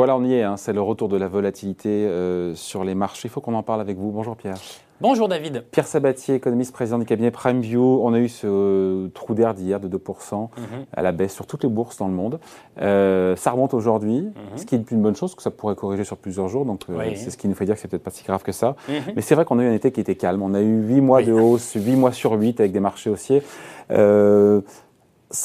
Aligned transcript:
Voilà, 0.00 0.16
on 0.16 0.24
y 0.24 0.32
est. 0.32 0.42
Hein. 0.42 0.56
C'est 0.56 0.72
le 0.72 0.80
retour 0.80 1.10
de 1.10 1.18
la 1.18 1.28
volatilité 1.28 1.90
euh, 1.90 2.54
sur 2.54 2.84
les 2.84 2.94
marchés. 2.94 3.28
Il 3.28 3.30
faut 3.30 3.42
qu'on 3.42 3.52
en 3.52 3.62
parle 3.62 3.82
avec 3.82 3.98
vous. 3.98 4.10
Bonjour 4.10 4.34
Pierre. 4.34 4.56
Bonjour 5.02 5.28
David. 5.28 5.66
Pierre 5.70 5.86
Sabatier, 5.86 6.36
économiste, 6.36 6.72
président 6.72 6.98
du 6.98 7.04
cabinet 7.04 7.30
PrimeView. 7.30 8.00
On 8.02 8.14
a 8.14 8.18
eu 8.18 8.30
ce 8.30 9.08
trou 9.08 9.34
d'air 9.34 9.52
d'hier 9.52 9.78
de 9.78 9.94
2% 9.94 10.40
mhm. 10.40 10.48
à 10.90 11.02
la 11.02 11.12
baisse 11.12 11.34
sur 11.34 11.46
toutes 11.46 11.64
les 11.64 11.68
bourses 11.68 11.98
dans 11.98 12.08
le 12.08 12.14
monde. 12.14 12.40
Euh, 12.80 13.36
ça 13.36 13.50
remonte 13.50 13.74
aujourd'hui, 13.74 14.22
mhm. 14.22 14.56
ce 14.56 14.64
qui 14.64 14.74
est 14.74 14.90
une 14.90 15.02
bonne 15.02 15.16
chose, 15.16 15.34
que 15.34 15.42
ça 15.42 15.50
pourrait 15.50 15.74
corriger 15.74 16.04
sur 16.04 16.16
plusieurs 16.16 16.48
jours. 16.48 16.64
Donc 16.64 16.84
euh, 16.88 16.98
c'est 17.14 17.28
ce 17.28 17.36
qui 17.36 17.46
nous 17.46 17.54
fait 17.54 17.66
dire 17.66 17.74
que 17.74 17.82
c'est 17.82 17.88
peut-être 17.88 18.02
pas 18.02 18.10
si 18.10 18.24
grave 18.24 18.42
que 18.42 18.52
ça. 18.52 18.76
Mhm. 18.88 19.12
Mais 19.16 19.20
c'est 19.20 19.34
vrai 19.34 19.44
qu'on 19.44 19.58
a 19.58 19.64
eu 19.64 19.68
un 19.68 19.74
été 19.74 19.92
qui 19.92 20.00
était 20.00 20.16
calme. 20.16 20.42
On 20.42 20.54
a 20.54 20.62
eu 20.62 20.80
8 20.80 21.02
mois 21.02 21.22
de 21.22 21.34
hausse, 21.34 21.74
8 21.74 21.96
mois 21.96 22.12
sur 22.12 22.32
8 22.32 22.58
avec 22.60 22.72
des 22.72 22.80
marchés 22.80 23.10
haussiers. 23.10 23.42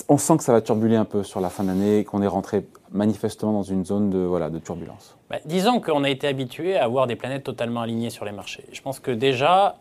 On 0.09 0.17
sent 0.17 0.37
que 0.37 0.43
ça 0.43 0.51
va 0.51 0.61
turbuler 0.61 0.95
un 0.95 1.05
peu 1.05 1.23
sur 1.23 1.39
la 1.39 1.49
fin 1.49 1.63
d'année 1.63 1.99
et 1.99 2.03
qu'on 2.03 2.23
est 2.23 2.27
rentré 2.27 2.65
manifestement 2.91 3.53
dans 3.53 3.63
une 3.63 3.85
zone 3.85 4.09
de, 4.09 4.17
voilà, 4.17 4.49
de 4.49 4.57
turbulence. 4.57 5.15
Bah, 5.29 5.37
disons 5.45 5.79
qu'on 5.79 6.03
a 6.03 6.09
été 6.09 6.27
habitué 6.27 6.75
à 6.75 6.85
avoir 6.85 7.05
des 7.05 7.15
planètes 7.15 7.43
totalement 7.43 7.81
alignées 7.81 8.09
sur 8.09 8.25
les 8.25 8.31
marchés. 8.31 8.65
Je 8.71 8.81
pense 8.81 8.99
que 8.99 9.11
déjà, 9.11 9.77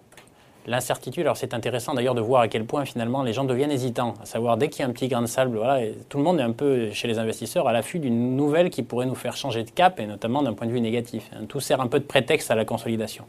l'incertitude, 0.66 1.22
alors 1.22 1.36
c'est 1.36 1.54
intéressant 1.54 1.94
d'ailleurs 1.94 2.14
de 2.14 2.20
voir 2.20 2.42
à 2.42 2.48
quel 2.48 2.64
point 2.64 2.84
finalement 2.84 3.22
les 3.22 3.32
gens 3.32 3.44
deviennent 3.44 3.70
hésitants, 3.70 4.14
à 4.22 4.26
savoir 4.26 4.56
dès 4.56 4.68
qu'il 4.68 4.80
y 4.80 4.82
a 4.84 4.88
un 4.88 4.92
petit 4.92 5.08
grain 5.08 5.22
de 5.22 5.26
sable, 5.26 5.56
voilà, 5.56 5.86
tout 6.08 6.18
le 6.18 6.24
monde 6.24 6.40
est 6.40 6.44
un 6.44 6.52
peu 6.52 6.90
chez 6.92 7.08
les 7.08 7.18
investisseurs 7.18 7.68
à 7.68 7.72
l'affût 7.72 7.98
d'une 7.98 8.36
nouvelle 8.36 8.70
qui 8.70 8.82
pourrait 8.82 9.06
nous 9.06 9.14
faire 9.14 9.36
changer 9.36 9.64
de 9.64 9.70
cap 9.70 10.00
et 10.00 10.06
notamment 10.06 10.42
d'un 10.42 10.52
point 10.52 10.66
de 10.66 10.72
vue 10.72 10.80
négatif. 10.80 11.30
Tout 11.48 11.60
sert 11.60 11.80
un 11.80 11.86
peu 11.86 11.98
de 11.98 12.04
prétexte 12.04 12.50
à 12.50 12.54
la 12.54 12.64
consolidation. 12.64 13.24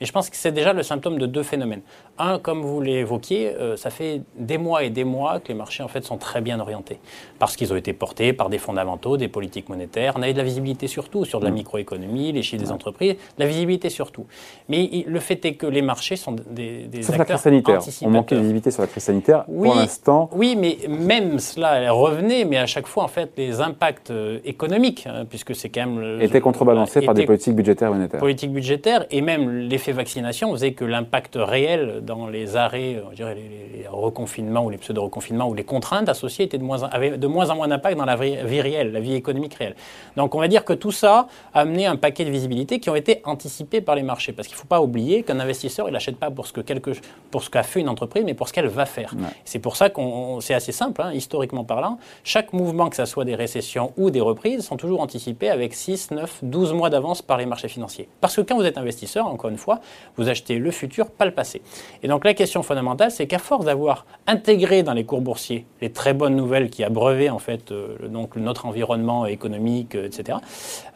Et 0.00 0.04
je 0.04 0.10
pense 0.10 0.30
que 0.30 0.36
c'est 0.36 0.50
déjà 0.50 0.72
le 0.72 0.82
symptôme 0.82 1.18
de 1.18 1.26
deux 1.26 1.44
phénomènes. 1.44 1.82
Un, 2.18 2.40
comme 2.40 2.62
vous 2.62 2.80
l'évoquiez, 2.80 3.54
euh, 3.54 3.76
ça 3.76 3.90
fait 3.90 4.22
des 4.36 4.58
mois 4.58 4.82
et 4.82 4.90
des 4.90 5.04
mois 5.04 5.38
que 5.38 5.48
les 5.48 5.54
marchés 5.54 5.84
en 5.84 5.88
fait 5.88 6.04
sont 6.04 6.18
très 6.18 6.40
bien 6.40 6.58
orientés 6.58 6.98
parce 7.38 7.54
qu'ils 7.54 7.72
ont 7.72 7.76
été 7.76 7.92
portés 7.92 8.32
par 8.32 8.48
des 8.48 8.58
fondamentaux, 8.58 9.16
des 9.16 9.28
politiques 9.28 9.68
monétaires. 9.68 10.14
On 10.16 10.22
a 10.22 10.28
eu 10.28 10.32
de 10.32 10.38
la 10.38 10.44
visibilité 10.44 10.88
surtout 10.88 11.24
sur 11.24 11.38
de 11.38 11.44
la 11.44 11.52
mm. 11.52 11.54
microéconomie, 11.54 12.32
les 12.32 12.42
chiffres 12.42 12.62
des 12.62 12.72
entreprises, 12.72 13.12
de 13.12 13.18
la 13.38 13.46
visibilité 13.46 13.90
surtout. 13.90 14.26
Mais 14.68 15.04
le 15.06 15.20
fait 15.20 15.44
est 15.44 15.54
que 15.54 15.66
les 15.66 15.82
marchés 15.82 16.16
sont 16.16 16.32
des, 16.32 16.71
des 16.90 17.02
Sauf 17.02 17.16
la 17.18 17.24
crise 17.24 17.40
sanitaire. 17.40 17.80
On 18.02 18.10
manquait 18.10 18.34
de 18.34 18.40
visibilité 18.40 18.70
sur 18.70 18.82
la 18.82 18.88
crise 18.88 19.02
sanitaire. 19.02 19.44
Oui, 19.48 19.68
pour 19.68 19.76
l'instant. 19.76 20.30
Oui, 20.34 20.56
mais 20.56 20.78
même 20.88 21.38
cela 21.38 21.92
revenait, 21.92 22.44
mais 22.44 22.58
à 22.58 22.66
chaque 22.66 22.86
fois 22.86 23.04
en 23.04 23.08
fait 23.08 23.30
les 23.36 23.60
impacts 23.60 24.10
euh, 24.10 24.38
économiques, 24.44 25.06
hein, 25.06 25.24
puisque 25.28 25.54
c'est 25.54 25.68
quand 25.68 25.86
même 25.86 26.20
étaient 26.20 26.40
contrebalancés 26.40 27.02
par 27.02 27.14
des 27.14 27.26
politiques 27.26 27.54
budgétaires 27.54 27.88
et 27.88 27.94
monétaires. 27.94 28.20
Politiques 28.20 28.52
budgétaires 28.52 29.06
et 29.10 29.20
même 29.20 29.48
l'effet 29.50 29.92
vaccination 29.92 30.52
faisait 30.52 30.72
que 30.72 30.84
l'impact 30.84 31.38
réel 31.40 32.00
dans 32.02 32.28
les 32.28 32.56
arrêts, 32.56 33.02
je 33.10 33.16
dirais 33.16 33.34
les, 33.34 33.86
reconfinements 33.88 34.64
ou 34.64 34.70
les 34.70 34.78
pseudo-reconfinements 34.78 35.48
ou 35.48 35.54
les 35.54 35.64
contraintes 35.64 36.08
associées 36.08 36.46
étaient 36.46 36.58
de 36.58 36.64
moins 36.64 36.82
en, 36.82 36.86
avaient 36.86 37.18
de 37.18 37.26
moins 37.26 37.50
en 37.50 37.56
moins 37.56 37.68
d'impact 37.68 37.98
dans 37.98 38.04
la 38.04 38.16
vie, 38.16 38.60
réelle, 38.60 38.92
la 38.92 39.00
vie 39.00 39.14
économique 39.14 39.54
réelle. 39.54 39.74
Donc 40.16 40.34
on 40.34 40.40
va 40.40 40.48
dire 40.48 40.64
que 40.64 40.72
tout 40.72 40.92
ça 40.92 41.26
a 41.52 41.60
amené 41.60 41.86
un 41.86 41.96
paquet 41.96 42.24
de 42.24 42.30
visibilités 42.30 42.80
qui 42.80 42.90
ont 42.90 42.94
été 42.94 43.20
anticipées 43.24 43.80
par 43.80 43.94
les 43.94 44.02
marchés. 44.02 44.32
Parce 44.32 44.48
qu'il 44.48 44.56
ne 44.56 44.60
faut 44.60 44.66
pas 44.66 44.80
oublier 44.80 45.22
qu'un 45.22 45.40
investisseur, 45.40 45.88
il 45.88 45.92
n'achète 45.92 46.16
pas 46.16 46.30
pour 46.30 46.46
ce 46.46 46.52
quelque, 46.62 46.92
pour 47.30 47.42
ce 47.42 47.50
qu'a 47.50 47.62
fait 47.62 47.80
une 47.80 47.88
entreprise, 47.88 48.24
mais 48.24 48.34
pour 48.34 48.48
ce 48.48 48.52
qu'elle 48.52 48.68
va 48.68 48.86
faire. 48.86 49.14
C'est 49.44 49.58
pour 49.58 49.76
ça 49.76 49.90
qu'on, 49.90 50.40
c'est 50.40 50.54
assez 50.54 50.72
simple, 50.72 51.02
hein, 51.02 51.12
historiquement 51.12 51.64
parlant. 51.64 51.98
Chaque 52.24 52.52
mouvement, 52.52 52.88
que 52.88 52.96
ce 52.96 53.04
soit 53.04 53.24
des 53.24 53.34
récessions 53.34 53.92
ou 53.96 54.10
des 54.10 54.20
reprises, 54.20 54.64
sont 54.64 54.76
toujours 54.76 55.00
anticipés 55.00 55.50
avec 55.50 55.74
6, 55.74 56.10
9, 56.12 56.40
12 56.42 56.72
mois 56.72 56.90
d'avance 56.90 57.22
par 57.22 57.38
les 57.38 57.46
marchés 57.46 57.68
financiers. 57.68 58.08
Parce 58.20 58.36
que 58.36 58.40
quand 58.40 58.56
vous 58.56 58.64
êtes 58.64 58.78
investisseur, 58.78 59.26
encore 59.26 59.50
une 59.50 59.58
fois, 59.58 59.80
vous 60.16 60.28
achetez 60.28 60.58
le 60.58 60.70
futur, 60.70 61.10
pas 61.10 61.24
le 61.24 61.32
passé. 61.32 61.62
Et 62.02 62.08
donc 62.08 62.24
la 62.24 62.34
question 62.34 62.62
fondamentale, 62.62 63.10
c'est 63.10 63.26
qu'à 63.26 63.38
force 63.38 63.64
d'avoir 63.64 64.06
intégré 64.26 64.82
dans 64.82 64.92
les 64.94 65.04
cours 65.04 65.20
boursiers 65.20 65.66
les 65.80 65.90
très 65.90 66.14
bonnes 66.14 66.36
nouvelles 66.36 66.70
qui 66.70 66.84
abreuvaient 66.84 67.28
en 67.28 67.38
fait 67.38 67.72
euh, 67.72 67.96
donc 68.08 68.36
notre 68.36 68.66
environnement 68.66 69.26
économique, 69.26 69.94
euh, 69.94 70.06
etc., 70.06 70.38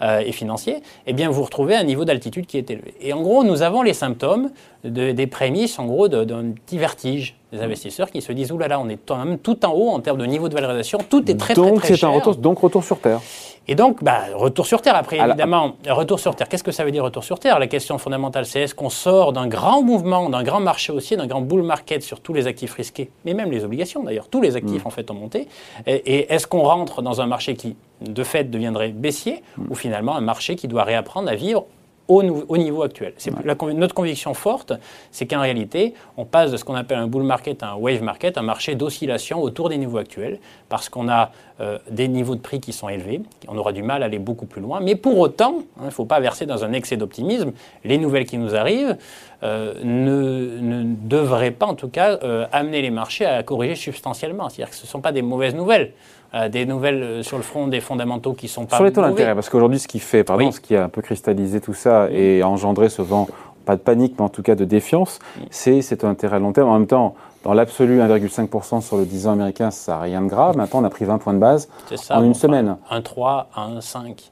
euh, 0.03 0.21
et 0.21 0.33
financier, 0.33 0.83
eh 1.07 1.13
bien 1.13 1.29
vous 1.29 1.43
retrouvez 1.43 1.75
un 1.75 1.85
niveau 1.85 2.05
d'altitude 2.05 2.47
qui 2.47 2.59
est 2.59 2.71
élevé. 2.71 2.95
Et 3.01 3.13
en 3.13 3.21
gros, 3.21 3.45
nous 3.45 3.63
avons 3.63 3.83
les 3.83 3.95
symptômes 3.95 4.51
des 4.85 5.27
prémices, 5.27 5.56
en 5.79 5.87
gros, 5.87 6.09
d'un 6.09 6.53
petit 6.53 6.79
vertige 6.79 7.37
des 7.53 7.61
investisseurs 7.61 8.11
qui 8.11 8.21
se 8.21 8.33
disent 8.33 8.53
oulala, 8.53 8.75
là 8.75 8.77
là, 8.77 8.85
on 8.85 8.89
est 8.89 8.99
quand 9.07 9.17
même 9.25 9.39
tout 9.39 9.65
en 9.65 9.73
haut 9.73 9.89
en 9.91 10.01
termes 10.01 10.19
de 10.19 10.27
niveau 10.27 10.49
de 10.49 10.55
valorisation, 10.55 10.99
tout 11.09 11.31
est 11.31 11.37
très 11.37 11.55
donc, 11.55 11.77
très, 11.77 11.89
très 11.89 11.97
cher. 11.97 12.09
Un 12.09 12.13
retour, 12.13 12.37
donc 12.37 12.59
retour 12.59 12.85
sur 12.85 12.99
Terre. 12.99 13.21
Et 13.69 13.75
donc, 13.75 14.03
bah, 14.03 14.21
retour 14.35 14.65
sur 14.65 14.81
Terre, 14.81 14.95
après, 14.95 15.19
évidemment, 15.19 15.75
retour 15.89 16.21
sur 16.21 16.37
Terre. 16.37 16.49
Qu'est-ce 16.49 16.63
que 16.63 16.71
ça 16.71 16.85
veut 16.85 16.93
dire 16.93 17.03
retour 17.03 17.25
sur 17.25 17.39
Terre? 17.39 17.59
La 17.59 17.67
question 17.67 17.99
fondamentale, 17.99 18.47
c'est 18.47 18.61
est-ce 18.61 18.75
qu'on 18.75 18.91
sort 18.91 19.33
d'un 19.33 19.49
grand 19.49 19.83
mouvement, 19.83 20.31
d'un 20.31 20.45
grand 20.45 20.61
marché 20.61 20.93
haussier, 20.93 21.17
d'un 21.17 21.27
grand 21.27 21.41
bull 21.41 21.63
market 21.63 22.03
sur 22.03 22.21
tous 22.21 22.33
les 22.33 22.47
actifs 22.47 22.75
risqués, 22.75 23.11
mais 23.25 23.35
même 23.35 23.51
les 23.51 23.65
obligations 23.65 24.05
d'ailleurs, 24.05 24.29
tous 24.29 24.41
les 24.41 24.55
actifs 24.55 24.85
mm. 24.85 24.89
en 24.89 24.91
fait 24.91 25.11
ont 25.11 25.15
monté, 25.15 25.49
et, 25.87 26.33
est-ce 26.33 26.47
qu'on 26.47 26.63
rentre 26.63 27.03
dans 27.03 27.21
un 27.21 27.27
marché 27.27 27.55
qui, 27.55 27.77
de 28.01 28.23
fait, 28.23 28.45
deviendrait 28.45 28.91
baissier, 28.91 29.43
mm. 29.57 29.65
ou 29.71 29.75
finalement 29.75 30.15
un 30.15 30.21
marché 30.21 30.55
qui 30.55 30.69
doit 30.69 30.85
réapprendre 30.85 31.29
à 31.29 31.35
vivre 31.35 31.67
au, 32.09 32.57
niveau 32.57 32.83
actuel. 32.83 33.13
C'est 33.17 33.33
notre 33.45 33.95
conviction 33.95 34.35
forte, 34.35 34.73
c'est 35.11 35.27
qu'en 35.27 35.41
réalité, 35.41 35.95
on 36.17 36.25
passe 36.25 36.53
de 36.53 36.57
ce 36.57 36.65
qu'on 36.65 36.75
appelle 36.75 36.99
un 36.99 37.07
bull 37.07 37.25
market 37.25 37.63
à 37.63 37.73
un 37.73 37.75
wave 37.75 38.03
market, 38.03 38.39
un 38.39 38.43
marché 38.43 38.75
d'oscillation 38.75 39.43
autour 39.43 39.69
des 39.69 39.77
niveaux 39.77 39.99
actuels, 39.99 40.39
parce 40.69 40.89
qu'on 40.89 41.09
a 41.09 41.31
euh, 41.61 41.79
des 41.91 42.07
niveaux 42.09 42.37
de 42.37 42.41
prix 42.41 42.61
qui 42.61 42.73
sont 42.73 42.89
élevés, 42.89 43.23
on 43.49 43.57
aura 43.57 43.73
du 43.73 43.83
mal 43.83 44.03
à 44.03 44.07
aller 44.07 44.19
beaucoup 44.19 44.47
plus 44.47 44.61
loin, 44.61 44.81
mais 44.81 44.95
pour 44.95 45.19
autant, 45.19 45.59
hein, 45.59 45.81
il 45.83 45.87
ne 45.87 45.91
faut 45.91 46.05
pas 46.05 46.21
verser 46.21 46.47
dans 46.47 46.65
un 46.65 46.73
excès 46.73 46.97
d'optimisme, 46.97 47.53
les 47.85 47.99
nouvelles 47.99 48.27
qui 48.27 48.39
nous 48.39 48.55
arrivent 48.55 48.97
euh, 49.43 49.75
ne, 49.83 50.61
ne, 50.61 50.95
devraient 51.09 51.51
pas 51.51 51.67
en 51.67 51.75
tout 51.75 51.89
cas 51.89 52.19
euh, 52.23 52.47
amener 52.53 52.83
les 52.83 52.91
marchés 52.91 53.27
à 53.27 53.43
corriger 53.43 53.75
substantiellement, 53.75 54.49
c'est-à-dire 54.49 54.71
que 54.71 54.77
ce 54.77 54.85
ne 54.85 54.89
sont 54.89 55.01
pas 55.01 55.13
des 55.13 55.23
mauvaises 55.23 55.55
nouvelles. 55.55 55.93
Euh, 56.35 56.49
des 56.49 56.67
nouvelles 56.67 57.03
euh, 57.03 57.23
sur 57.23 57.37
le 57.37 57.43
front 57.43 57.69
des 57.69 57.81
fondamentaux 57.81 58.33
qui 58.33 58.49
sont 58.49 58.67
pas 58.67 58.77
Sur 58.77 58.85
les 58.85 58.93
taux 58.93 59.01
d'intérêt, 59.01 59.35
parce 59.35 59.49
qu'aujourd'hui, 59.49 59.79
ce 59.79 59.87
qui 59.87 60.01
fait, 60.01 60.25
pardon, 60.25 60.51
ce 60.51 60.61
qui 60.61 60.75
a 60.75 60.85
un 60.85 60.89
peu 60.89 61.01
cristallisé 61.01 61.61
tout 61.61 61.75
ça 61.75 62.09
et 62.11 62.43
a 62.43 62.49
engendré 62.49 62.89
ce 62.89 63.01
vent, 63.01 63.29
pas 63.65 63.77
de 63.77 63.81
panique, 63.81 64.15
mais 64.19 64.25
en 64.25 64.29
tout 64.29 64.43
cas 64.43 64.55
de 64.55 64.65
défiance, 64.65 65.19
c'est 65.51 65.83
cet 65.83 66.05
intérêt 66.05 66.37
à 66.37 66.39
long 66.39 66.53
terme. 66.53 66.69
En 66.69 66.79
même 66.79 66.87
temps, 66.87 67.15
dans 67.45 67.55
l'absolu, 67.55 68.01
1,5% 68.01 68.81
sur 68.81 68.97
le 68.97 69.05
10 69.05 69.29
ans 69.29 69.33
américain, 69.33 69.71
ça 69.71 69.93
n'a 69.93 70.01
rien 70.01 70.21
de 70.21 70.29
grave. 70.29 70.57
Maintenant, 70.57 70.81
on 70.81 70.85
a 70.85 70.91
pris 70.91 71.05
20 71.05 71.19
points 71.19 71.35
de 71.35 71.39
base 71.39 71.69
en 72.11 72.23
une 72.23 72.35
semaine. 72.35 72.77
1,3 72.91 73.47
à 73.55 73.69
1,5. 73.69 74.31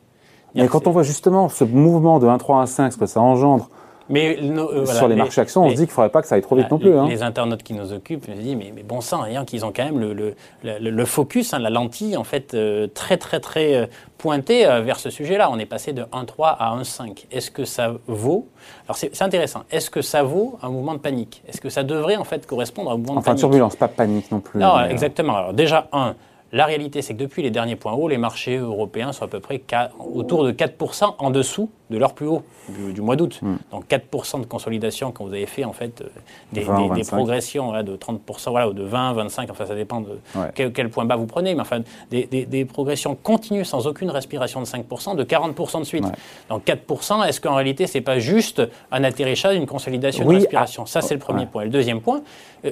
Mais 0.55 0.69
quand 0.69 0.87
on 0.87 0.91
voit 0.91 1.03
justement 1.03 1.49
ce 1.49 1.65
mouvement 1.65 2.19
de 2.19 2.27
1,3 2.27 2.61
à 2.61 2.65
1,5, 2.65 2.91
ce 2.93 2.97
que 2.97 3.07
ça 3.07 3.21
engendre 3.21 3.69
mais 4.09 4.39
euh, 4.39 4.85
sur 4.87 5.09
les, 5.09 5.17
marchés 5.17 5.41
actions, 5.41 5.65
on 5.65 5.71
se 5.71 5.75
dit 5.75 5.81
qu'il 5.83 5.87
ne 5.87 5.93
faudrait 5.93 6.11
pas 6.11 6.21
que 6.21 6.29
ça 6.29 6.35
aille 6.35 6.43
trop 6.43 6.57
vite 6.57 6.71
non 6.71 6.79
plus. 6.79 6.97
Hein. 6.97 7.07
Les 7.09 7.23
internautes 7.23 7.63
qui 7.63 7.73
nous 7.73 7.93
occupent, 7.93 8.27
je 8.29 8.41
dis 8.41 8.55
mais, 8.55 8.73
mais 8.75 8.83
bon 8.83 9.01
sang, 9.01 9.23
rien 9.23 9.45
qu'ils 9.45 9.65
ont 9.65 9.73
quand 9.75 9.85
même 9.85 9.99
le, 9.99 10.13
le, 10.13 10.35
le, 10.63 11.05
focus, 11.05 11.55
hein, 11.55 11.59
la 11.59 11.71
lentille 11.71 12.17
en 12.17 12.25
fait 12.25 12.55
euh, 12.55 12.87
très 12.87 13.17
très 13.17 13.41
très 13.41 13.75
euh, 13.75 13.87
pointée 14.19 14.65
vers 14.83 14.99
ce 14.99 15.11
sujet-là. 15.11 15.51
On 15.51 15.59
est 15.59 15.67
passé 15.67 15.93
de 15.93 16.03
1,3 16.03 16.57
à 16.59 16.77
1,5. 16.77 17.27
Est-ce 17.31 17.51
que 17.51 17.65
ça 17.65 17.95
vaut? 18.07 18.49
Alors 18.87 18.97
c'est 18.97 19.23
intéressant. 19.23 19.63
Est-ce 19.71 19.91
que 19.91 20.03
ça 20.03 20.23
vaut 20.23 20.59
un 20.63 20.69
mouvement 20.69 20.95
de 20.95 21.01
panique? 21.01 21.43
Est-ce 21.49 21.61
que 21.61 21.71
ça 21.71 21.83
devrait 21.83 22.17
en 22.17 22.25
fait 22.25 22.47
correspondre 22.47 22.91
à 22.91 22.95
un 22.95 22.97
mouvement 22.97 23.21
de 23.21 23.25
panique? 23.25 23.39
Enfin 23.39 23.49
turbulence, 23.49 23.77
pas 23.77 23.89
panique 23.89 24.31
non 24.31 24.41
plus. 24.41 24.61
Non, 24.61 24.85
exactement. 24.85 25.37
Alors 25.37 25.53
déjà 25.55 25.89
un. 25.93 26.15
La 26.55 26.67
réalité, 26.67 27.03
c'est 27.03 27.15
que 27.15 27.19
depuis 27.19 27.43
les 27.43 27.51
derniers 27.51 27.75
points 27.75 27.95
hauts, 27.95 28.07
les 28.07 28.17
marchés 28.17 28.59
européens 28.59 29.11
sont 29.11 29.25
à 29.25 29.27
peu 29.27 29.41
près 29.41 29.61
autour 29.99 30.45
de 30.45 30.53
4% 30.53 31.17
en 31.19 31.31
dessous 31.31 31.69
de 31.91 31.99
leur 31.99 32.15
plus 32.15 32.29
haut 32.29 32.45
du, 32.69 33.01
mois 33.01 33.17
d'août. 33.17 33.41
Hmm. 33.43 33.57
Donc 33.73 33.89
4% 33.89 34.41
de 34.41 34.47
consolidation 34.47 35.11
quand 35.11 35.25
vous 35.25 35.33
avez 35.33 35.47
fait 35.47 35.65
en 35.65 35.73
fait 35.73 36.01
euh, 36.01 36.07
des, 36.53 37.03
progressions 37.03 37.83
de 37.83 37.97
30%, 37.97 38.51
voilà, 38.51 38.69
ou 38.69 38.73
de 38.73 38.85
20, 38.85 39.15
25, 39.15 39.51
enfin 39.51 39.67
ça 39.67 39.75
dépend 39.75 40.01
de 40.01 40.21
quel, 40.55 40.91
point 40.91 41.05
bas 41.05 41.17
vous 41.17 41.27
prenez, 41.27 41.55
mais 41.55 41.61
enfin 41.61 41.81
des, 42.13 42.65
progressions 42.67 43.17
continues 43.17 43.65
sans 43.65 43.89
aucune 43.89 44.11
respiration 44.11 44.61
de 44.61 44.67
5%, 44.67 45.17
de 45.17 45.25
40% 45.25 45.81
de 45.81 45.85
suite. 45.85 46.05
Donc 46.51 46.65
4%, 46.65 47.27
est-ce 47.27 47.41
qu'en 47.41 47.57
réalité 47.57 47.89
c'est 47.89 48.01
pas 48.01 48.21
juste 48.21 48.63
un 48.93 49.03
atterrissage, 49.03 49.57
une 49.57 49.67
consolidation, 49.67 50.23
une 50.23 50.37
respiration? 50.37 50.87
Ça 50.87 51.01
c'est 51.01 51.15
le 51.15 51.21
premier 51.21 51.47
point. 51.47 51.63
Et 51.63 51.65
le 51.65 51.73
deuxième 51.73 52.01
point, 52.01 52.23
euh, 52.65 52.71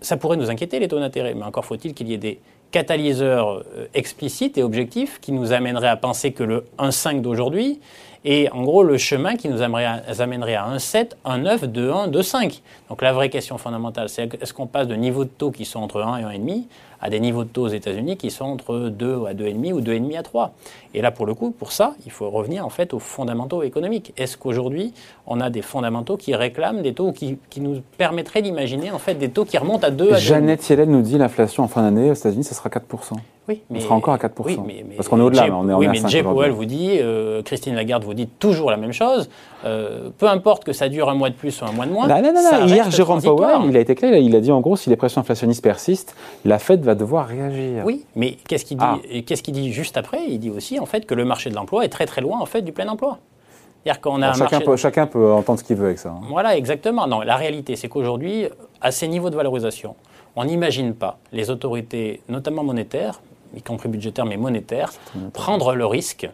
ça 0.00 0.16
pourrait 0.16 0.38
nous 0.38 0.48
inquiéter 0.48 0.78
les 0.78 0.88
taux 0.88 0.98
d'intérêt, 0.98 1.34
mais 1.34 1.44
encore 1.44 1.66
faut-il 1.66 1.92
qu'il 1.92 2.08
y 2.08 2.14
ait 2.14 2.18
des 2.18 2.40
catalyseur 2.70 3.62
euh, 3.76 3.86
explicite 3.94 4.58
et 4.58 4.62
objectif 4.62 5.20
qui 5.20 5.32
nous 5.32 5.52
amènerait 5.52 5.88
à 5.88 5.96
penser 5.96 6.32
que 6.32 6.42
le 6.42 6.64
1,5 6.78 7.20
d'aujourd'hui 7.20 7.80
est 8.24 8.50
en 8.50 8.62
gros 8.62 8.82
le 8.82 8.98
chemin 8.98 9.36
qui 9.36 9.48
nous 9.48 9.62
amènerait 9.62 10.54
à, 10.54 10.74
1,7, 10.76 11.12
1,9, 11.24 11.66
2,1, 11.66 12.10
2,5. 12.10 12.60
Donc 12.88 13.02
la 13.02 13.12
vraie 13.12 13.30
question 13.30 13.56
fondamentale, 13.58 14.08
c'est 14.08 14.28
est-ce 14.40 14.52
qu'on 14.52 14.66
passe 14.66 14.86
de 14.86 14.94
niveaux 14.94 15.24
de 15.24 15.30
taux 15.30 15.50
qui 15.50 15.64
sont 15.64 15.80
entre 15.80 16.02
1 16.02 16.18
et 16.18 16.38
1,5 16.38 16.64
à 17.00 17.10
des 17.10 17.20
niveaux 17.20 17.44
de 17.44 17.48
taux 17.48 17.62
aux 17.62 17.68
États-Unis 17.68 18.16
qui 18.16 18.30
sont 18.30 18.44
entre 18.44 18.88
2 18.88 19.26
à 19.26 19.34
2,5 19.34 19.72
ou 19.72 19.80
2,5 19.80 20.18
à 20.18 20.22
3. 20.22 20.52
Et 20.94 21.02
là, 21.02 21.10
pour 21.10 21.26
le 21.26 21.34
coup, 21.34 21.50
pour 21.50 21.72
ça, 21.72 21.94
il 22.04 22.12
faut 22.12 22.28
revenir 22.30 22.66
en 22.66 22.70
fait 22.70 22.92
aux 22.94 22.98
fondamentaux 22.98 23.62
économiques. 23.62 24.12
Est-ce 24.16 24.36
qu'aujourd'hui, 24.36 24.92
on 25.26 25.40
a 25.40 25.50
des 25.50 25.62
fondamentaux 25.62 26.16
qui 26.16 26.34
réclament 26.34 26.82
des 26.82 26.94
taux 26.94 27.12
qui, 27.12 27.38
qui 27.48 27.60
nous 27.60 27.80
permettraient 27.96 28.42
d'imaginer 28.42 28.90
en 28.90 28.98
fait 28.98 29.14
des 29.14 29.30
taux 29.30 29.44
qui 29.44 29.56
remontent 29.58 29.86
à 29.86 29.90
2 29.90 30.12
à 30.12 30.18
Jeannette 30.18 30.68
Yellen 30.68 30.90
nous 30.90 31.02
dit 31.02 31.18
l'inflation 31.18 31.64
en 31.64 31.68
fin 31.68 31.82
d'année 31.82 32.10
aux 32.10 32.14
États-Unis, 32.14 32.44
ce 32.44 32.54
sera 32.54 32.68
4%. 32.68 32.80
Oui, 33.48 33.62
mais, 33.68 33.78
on 33.78 33.82
sera 33.82 33.94
encore 33.96 34.14
à 34.14 34.18
4%. 34.18 34.30
Oui, 34.44 34.58
mais, 34.64 34.84
Parce 34.96 35.08
qu'on 35.08 35.18
est 35.18 35.22
au-delà, 35.22 35.46
on 35.52 35.68
est, 35.68 35.72
oui, 35.72 35.88
on 35.88 35.90
mais 35.90 36.08
Jay 36.08 36.22
Powell 36.22 36.52
vous 36.52 36.66
dit, 36.66 36.98
euh, 37.00 37.42
Christine 37.42 37.74
Lagarde 37.74 38.04
vous 38.04 38.14
dit 38.14 38.28
toujours 38.28 38.70
la 38.70 38.76
même 38.76 38.92
chose. 38.92 39.28
Euh, 39.64 40.10
peu 40.16 40.28
importe 40.28 40.62
que 40.62 40.72
ça 40.72 40.88
dure 40.88 41.08
un 41.08 41.14
mois 41.14 41.30
de 41.30 41.34
plus 41.34 41.60
ou 41.60 41.64
un 41.64 41.72
mois 41.72 41.86
de 41.86 41.90
moins. 41.90 42.06
Non, 42.06 42.22
non, 42.22 42.32
non, 42.32 42.66
Hier, 42.66 42.88
Jérôme 42.90 43.20
Powell, 43.20 43.58
il 43.68 43.76
a 43.76 43.80
été 43.80 43.94
clair, 43.94 44.16
il 44.16 44.36
a 44.36 44.40
dit 44.40 44.52
en 44.52 44.60
gros, 44.60 44.76
si 44.76 44.88
les 44.88 44.96
pressions 44.96 45.20
inflationnistes 45.20 45.64
persistent, 45.64 46.14
la 46.44 46.58
Fed 46.58 46.82
va 46.82 46.89
devoir 46.94 47.26
réagir. 47.26 47.84
Oui, 47.84 48.06
mais 48.16 48.36
qu'est-ce 48.48 48.64
qu'il 48.64 48.76
dit, 48.76 48.84
ah. 48.86 48.98
qu'est-ce 49.26 49.42
qu'il 49.42 49.54
dit 49.54 49.72
juste 49.72 49.96
après? 49.96 50.20
Il 50.28 50.38
dit 50.38 50.50
aussi 50.50 50.78
en 50.78 50.86
fait 50.86 51.06
que 51.06 51.14
le 51.14 51.24
marché 51.24 51.50
de 51.50 51.54
l'emploi 51.54 51.84
est 51.84 51.88
très 51.88 52.06
très 52.06 52.20
loin 52.20 52.38
en 52.40 52.46
fait 52.46 52.62
du 52.62 52.72
plein 52.72 52.88
emploi. 52.88 53.18
qu'on 54.02 54.22
a 54.22 54.32
chacun, 54.32 54.60
peut, 54.60 54.76
chacun 54.76 55.06
peut 55.06 55.32
entendre 55.32 55.58
ce 55.58 55.64
qu'il 55.64 55.76
veut 55.76 55.86
avec 55.86 55.98
ça. 55.98 56.10
Hein. 56.10 56.20
Voilà, 56.28 56.56
exactement. 56.56 57.06
Non, 57.06 57.20
la 57.20 57.36
réalité, 57.36 57.76
c'est 57.76 57.88
qu'aujourd'hui, 57.88 58.46
à 58.80 58.90
ces 58.90 59.08
niveaux 59.08 59.30
de 59.30 59.36
valorisation, 59.36 59.96
on 60.36 60.44
n'imagine 60.44 60.94
pas 60.94 61.18
les 61.32 61.50
autorités, 61.50 62.22
notamment 62.28 62.62
monétaires, 62.62 63.20
y 63.56 63.62
compris 63.62 63.88
budgétaires 63.88 64.26
mais 64.26 64.36
monétaires, 64.36 64.92
prendre 65.32 65.74
le 65.74 65.86
risque 65.86 66.28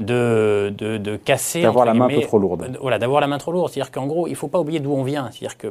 de, 0.00 0.72
de, 0.76 0.96
de 0.96 1.16
casser. 1.16 1.62
D'avoir 1.62 1.84
la 1.84 1.94
main 1.94 2.06
un 2.06 2.08
peu 2.08 2.20
trop 2.20 2.38
lourde. 2.38 2.78
Voilà, 2.80 2.98
d'avoir 2.98 3.20
la 3.20 3.26
main 3.26 3.38
trop 3.38 3.52
lourde. 3.52 3.70
C'est-à-dire 3.72 3.90
qu'en 3.90 4.06
gros, 4.06 4.26
il 4.26 4.30
ne 4.32 4.36
faut 4.36 4.48
pas 4.48 4.60
oublier 4.60 4.80
d'où 4.80 4.92
on 4.92 5.02
vient. 5.02 5.28
C'est-à-dire 5.32 5.58
que 5.58 5.68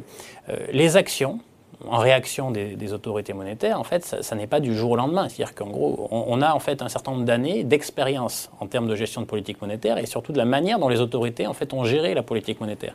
euh, 0.48 0.56
les 0.72 0.96
actions, 0.96 1.40
en 1.86 1.98
réaction 1.98 2.50
des, 2.50 2.92
autorités 2.92 3.32
monétaires, 3.32 3.78
en 3.78 3.84
fait, 3.84 4.04
ça, 4.04 4.34
n'est 4.34 4.46
pas 4.46 4.60
du 4.60 4.74
jour 4.74 4.92
au 4.92 4.96
lendemain. 4.96 5.28
C'est-à-dire 5.28 5.54
qu'en 5.54 5.68
gros, 5.68 6.08
on, 6.10 6.42
a 6.42 6.52
en 6.52 6.58
fait 6.58 6.82
un 6.82 6.88
certain 6.88 7.12
nombre 7.12 7.24
d'années 7.24 7.64
d'expérience 7.64 8.50
en 8.60 8.66
termes 8.66 8.88
de 8.88 8.96
gestion 8.96 9.20
de 9.20 9.26
politique 9.26 9.60
monétaire 9.60 9.98
et 9.98 10.06
surtout 10.06 10.32
de 10.32 10.38
la 10.38 10.44
manière 10.44 10.78
dont 10.78 10.88
les 10.88 11.00
autorités 11.00 11.46
en 11.46 11.54
fait 11.54 11.72
ont 11.72 11.84
géré 11.84 12.14
la 12.14 12.22
politique 12.22 12.60
monétaire. 12.60 12.94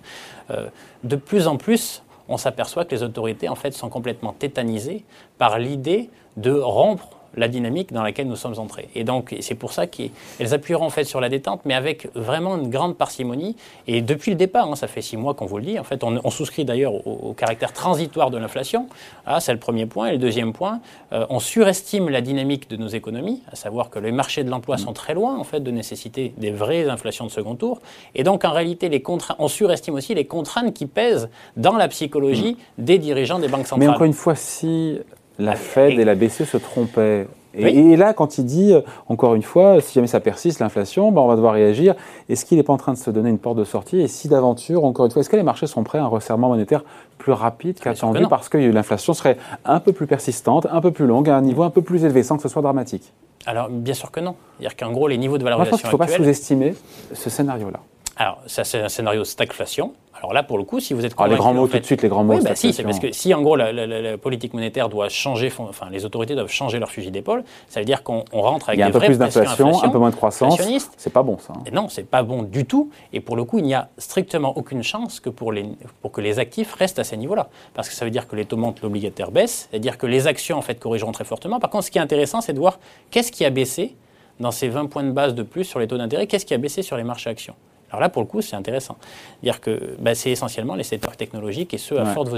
Euh, 0.51 0.68
de 1.03 1.15
plus 1.15 1.47
en 1.47 1.57
plus, 1.57 2.03
on 2.27 2.38
s'aperçoit 2.38 2.85
que 2.85 2.94
les 2.95 3.03
autorités 3.03 3.47
en 3.50 3.56
fait 3.56 3.71
sont 3.74 3.89
complètement 3.89 4.33
tétanisées 4.33 5.03
par 5.38 5.59
l'idée 5.59 6.09
de 6.38 6.51
rompre 6.51 7.09
la 7.35 7.47
dynamique 7.47 7.94
dans 7.94 8.03
laquelle 8.03 8.27
nous 8.27 8.35
sommes 8.35 8.59
entrés. 8.59 8.89
Et 8.95 9.03
donc, 9.03 9.35
c'est 9.41 9.56
pour 9.56 9.74
ça 9.74 9.88
qu'elles 9.88 10.53
appuieront 10.53 10.85
en 10.85 10.89
fait 10.89 11.03
sur 11.03 11.21
la 11.21 11.30
détente, 11.30 11.62
mais 11.65 11.74
avec 11.74 12.07
vraiment 12.15 12.57
une 12.57 12.69
grande 12.69 12.97
parcimonie. 12.97 13.56
Et 13.88 14.01
depuis 14.01 14.31
le 14.31 14.38
départ, 14.38 14.69
hein, 14.69 14.75
ça 14.75 14.88
fait 14.88 15.01
six 15.01 15.18
mois 15.18 15.33
qu'on 15.33 15.45
vous 15.45 15.57
le 15.57 15.63
dit, 15.63 15.80
en 15.80 15.83
fait, 15.83 16.03
on, 16.03 16.30
souscrit 16.30 16.65
d'ailleurs 16.65 16.94
au, 17.07 17.33
caractère 17.33 17.74
transitoire 17.74 18.31
de 18.31 18.38
l'inflation. 18.38 18.88
Ah, 19.25 19.39
c'est 19.39 19.53
le 19.53 19.59
premier 19.59 19.85
point. 19.85 20.07
Et 20.07 20.12
le 20.13 20.18
deuxième 20.18 20.53
point, 20.53 20.80
euh, 21.12 21.25
on 21.30 21.39
surestime 21.39 22.09
la 22.09 22.21
dynamique 22.21 22.69
de 22.69 22.77
nos 22.77 22.88
économies, 22.88 23.41
à 23.51 23.56
savoir 23.56 23.89
que 23.89 24.00
les 24.00 24.12
marchés 24.12 24.44
de 24.44 24.50
l'emploi 24.50 24.77
sont 24.77 24.94
très 24.94 25.13
loin, 25.13 25.38
en 25.38 25.44
fait, 25.44 25.59
de 25.59 25.71
nécessiter 25.71 26.33
des 26.38 26.51
vraies 26.51 26.89
inflations 26.89 27.25
de 27.25 27.31
second 27.31 27.56
tour. 27.56 27.81
Et 28.15 28.24
donc, 28.24 28.45
en 28.45 28.51
réalité, 28.51 28.89
les 28.89 29.03
on 29.39 29.47
surestime 29.47 29.94
aussi 29.95 30.15
les 30.15 30.25
contraintes 30.25 30.74
qui 30.74 30.85
pèsent 30.85 31.30
dans 31.57 31.75
la 31.75 31.88
psychologie 31.88 32.57
mm. 32.77 32.83
des 32.83 32.97
dirigeants 32.97 33.39
des 33.39 33.47
banques 33.47 33.68
centrales. 33.68 33.88
Mais 33.88 33.94
encore 33.94 34.06
une 34.06 34.13
fois, 34.13 34.35
si 34.35 35.00
la 35.39 35.56
Fed 35.56 36.00
et 36.00 36.06
la 36.06 36.15
BCE 36.15 36.44
se 36.44 36.57
trompaient. 36.57 37.27
Et, 37.56 37.95
là, 37.97 38.13
quand 38.13 38.39
il 38.39 38.45
dit, 38.45 38.74
euh, 38.74 38.81
encore 39.07 39.35
une 39.35 39.44
fois, 39.44 39.80
si 39.80 39.94
jamais 39.94 40.07
ça 40.07 40.19
persiste, 40.19 40.59
l'inflation, 40.59 41.12
ben 41.12 41.21
on 41.21 41.27
va 41.27 41.35
devoir 41.35 41.53
réagir, 41.53 41.94
est-ce 42.27 42.45
qu'il 42.45 42.57
n'est 42.57 42.63
pas 42.63 42.74
en 42.74 42.77
train 42.77 42.94
de 42.94 42.97
se 42.97 43.12
donner 43.12 43.30
une 43.30 43.38
porte 43.38 43.57
de 43.57 43.63
sortie? 43.63 44.01
Et 44.01 44.07
si 44.07 44.27
d'aventure, 44.27 44.83
encore 44.85 45.06
une 45.06 45.12
fois, 45.12 45.19
est-ce 45.19 45.30
que 45.30 45.35
les 45.35 45.44
marchés 45.44 45.68
sont 45.68 45.83
prêts 45.83 46.00
à 46.00 46.03
un 46.03 46.07
resserrement 46.07 46.50
monétaire 46.50 46.83
plus 47.19 47.31
rapide 47.31 47.80
qu'attendu 47.80 48.25
parce 48.27 48.50
que 48.50 48.57
l'inflation 48.57 49.13
serait 49.13 49.38
un 49.65 49.80
peu 49.80 49.94
plus 49.94 50.07
persistante, 50.07 50.65
un 50.71 50.81
peu 50.81 50.89
plus 50.89 51.06
longue, 51.06 51.30
à 51.30 51.38
un 51.38 51.41
niveau 51.41 51.62
un 51.62 51.69
peu 51.69 51.83
plus 51.83 52.03
élevé, 52.06 52.24
sans 52.24 52.38
que 52.38 52.41
ce 52.41 52.50
soit 52.50 52.63
dramatique? 52.63 53.13
Alors, 53.45 53.69
bien 53.69 53.94
sûr 53.94 54.09
que 54.09 54.19
non. 54.19 54.35
C'est-à-dire 54.57 54.75
qu'en 54.75 54.91
gros, 54.91 55.07
les 55.07 55.18
niveaux 55.18 55.38
de 55.38 55.44
valorisation 55.44 55.75
Moi, 55.75 55.77
je 55.77 55.97
pense 55.97 56.07
qu'il 56.07 56.15
ne 56.15 56.18
faut 56.18 56.18
pas 56.18 56.24
sous-estimer 56.24 56.74
ce 57.13 57.30
scénario-là. 57.30 57.80
Alors, 58.15 58.39
ça, 58.45 58.63
c'est 58.63 58.80
un 58.80 58.89
scénario 58.89 59.24
stagflation. 59.24 59.94
Alors 60.15 60.33
là, 60.33 60.44
pour 60.44 60.57
le 60.57 60.63
coup, 60.63 60.80
si 60.80 60.94
vous 60.94 61.06
êtes 61.06 61.15
convaincu, 61.15 61.33
ah, 61.33 61.36
les 61.36 61.39
grands 61.39 61.54
mots 61.54 61.68
tout 61.68 61.80
de 61.80 61.83
suite, 61.83 62.01
les 62.01 62.07
grands 62.07 62.24
mots. 62.24 62.36
Oui, 62.36 62.42
bah 62.44 62.56
si, 62.56 62.71
c'est 62.71 62.83
parce 62.83 63.00
que 63.00 63.12
si 63.12 63.33
en 63.33 63.42
gros 63.42 63.56
la, 63.56 64.18
politique 64.18 64.54
monétaire 64.54 64.88
doit 64.88 65.10
changer, 65.10 65.51
enfin 65.57 65.88
les 65.92 66.06
autorités 66.06 66.36
doivent 66.36 66.51
changer 66.51 66.80
leur 66.80 66.92
fusil 66.92 67.12
d'épaule, 67.12 67.44
ça 67.68 67.81
veut 67.81 67.86
dire 67.86 68.04
qu'on 68.04 68.24
rentre 68.31 68.69
avec 68.69 68.77
il 68.77 68.81
y 68.81 68.83
a 68.83 68.88
un 68.88 68.92
peu 68.92 69.00
plus 69.00 69.18
d'inflation, 69.18 69.83
un 69.83 69.89
peu 69.89 69.98
moins 69.98 70.12
de 70.12 70.15
croissance. 70.15 70.62
C'est 70.95 71.12
pas 71.12 71.24
bon 71.24 71.39
ça. 71.39 71.54
Hein. 71.57 71.63
Non, 71.74 71.89
c'est 71.89 72.07
pas 72.07 72.24
bon 72.24 72.44
du 72.44 72.65
tout. 72.65 72.89
Et 73.12 73.19
pour 73.19 73.36
le 73.36 73.44
coup, 73.44 73.57
il 73.57 73.65
n'y 73.65 73.74
a 73.74 73.89
strictement 73.98 74.56
aucune 74.56 74.83
chance 74.83 75.19
que 75.19 75.30
pour, 75.30 75.51
les, 75.51 75.66
pour 76.01 76.12
que 76.12 76.21
les 76.21 76.39
actifs 76.39 76.74
restent 76.75 77.00
à 77.00 77.04
ces 77.04 77.18
niveaux-là, 77.18 77.50
parce 77.74 77.89
que 77.89 77.95
ça 77.95 78.06
veut 78.06 78.12
dire 78.12 78.27
que 78.27 78.36
les 78.36 78.45
taux 78.45 78.57
montent, 78.57 78.81
l'obligataire 78.81 79.31
baisse, 79.31 79.68
c'est-à-dire 79.69 79.98
que 79.98 80.06
les 80.06 80.27
actions 80.27 80.57
en 80.57 80.62
fait 80.62 80.80
corrigeront 80.80 81.12
très 81.12 81.25
fortement. 81.25 81.59
Par 81.59 81.69
contre, 81.69 81.86
ce 81.86 81.92
qui 81.92 81.98
est 81.98 82.01
intéressant, 82.01 82.39
c'est 82.39 82.54
de 82.54 82.59
voir 82.59 82.80
qu'est-ce 83.12 83.31
qui 83.31 83.44
a 83.44 83.50
baissé 83.50 83.95
dans 84.39 84.51
ces 84.51 84.69
20 84.69 84.86
points 84.86 85.04
de 85.04 85.12
base 85.12 85.36
de 85.36 85.44
plus 85.44 85.66
sur 85.66 85.80
les 85.80 85.88
taux 85.88 85.98
d'intérêt, 85.98 86.27
qu'est-ce 86.27 86.45
qui 86.45 86.54
a 86.54 86.57
baissé 86.57 86.81
sur 86.81 86.95
les 86.95 87.04
marchés 87.04 87.30
actions. 87.30 87.56
Alors 87.94 88.01
là, 88.01 88.10
pour 88.10 88.24
le 88.24 88.28
coup, 88.28 88.42
c'est 88.42 88.56
intéressant. 88.56 88.98
Dire 89.44 89.62
que 89.62 89.95
bah, 90.00 90.16
c'est 90.16 90.31
essentiellement 90.31 90.74
les 90.74 90.84
secteurs 90.84 91.16
technologiques 91.16 91.75
et 91.75 91.78
ceux 91.78 92.00
à, 92.00 92.06
forte, 92.06 92.30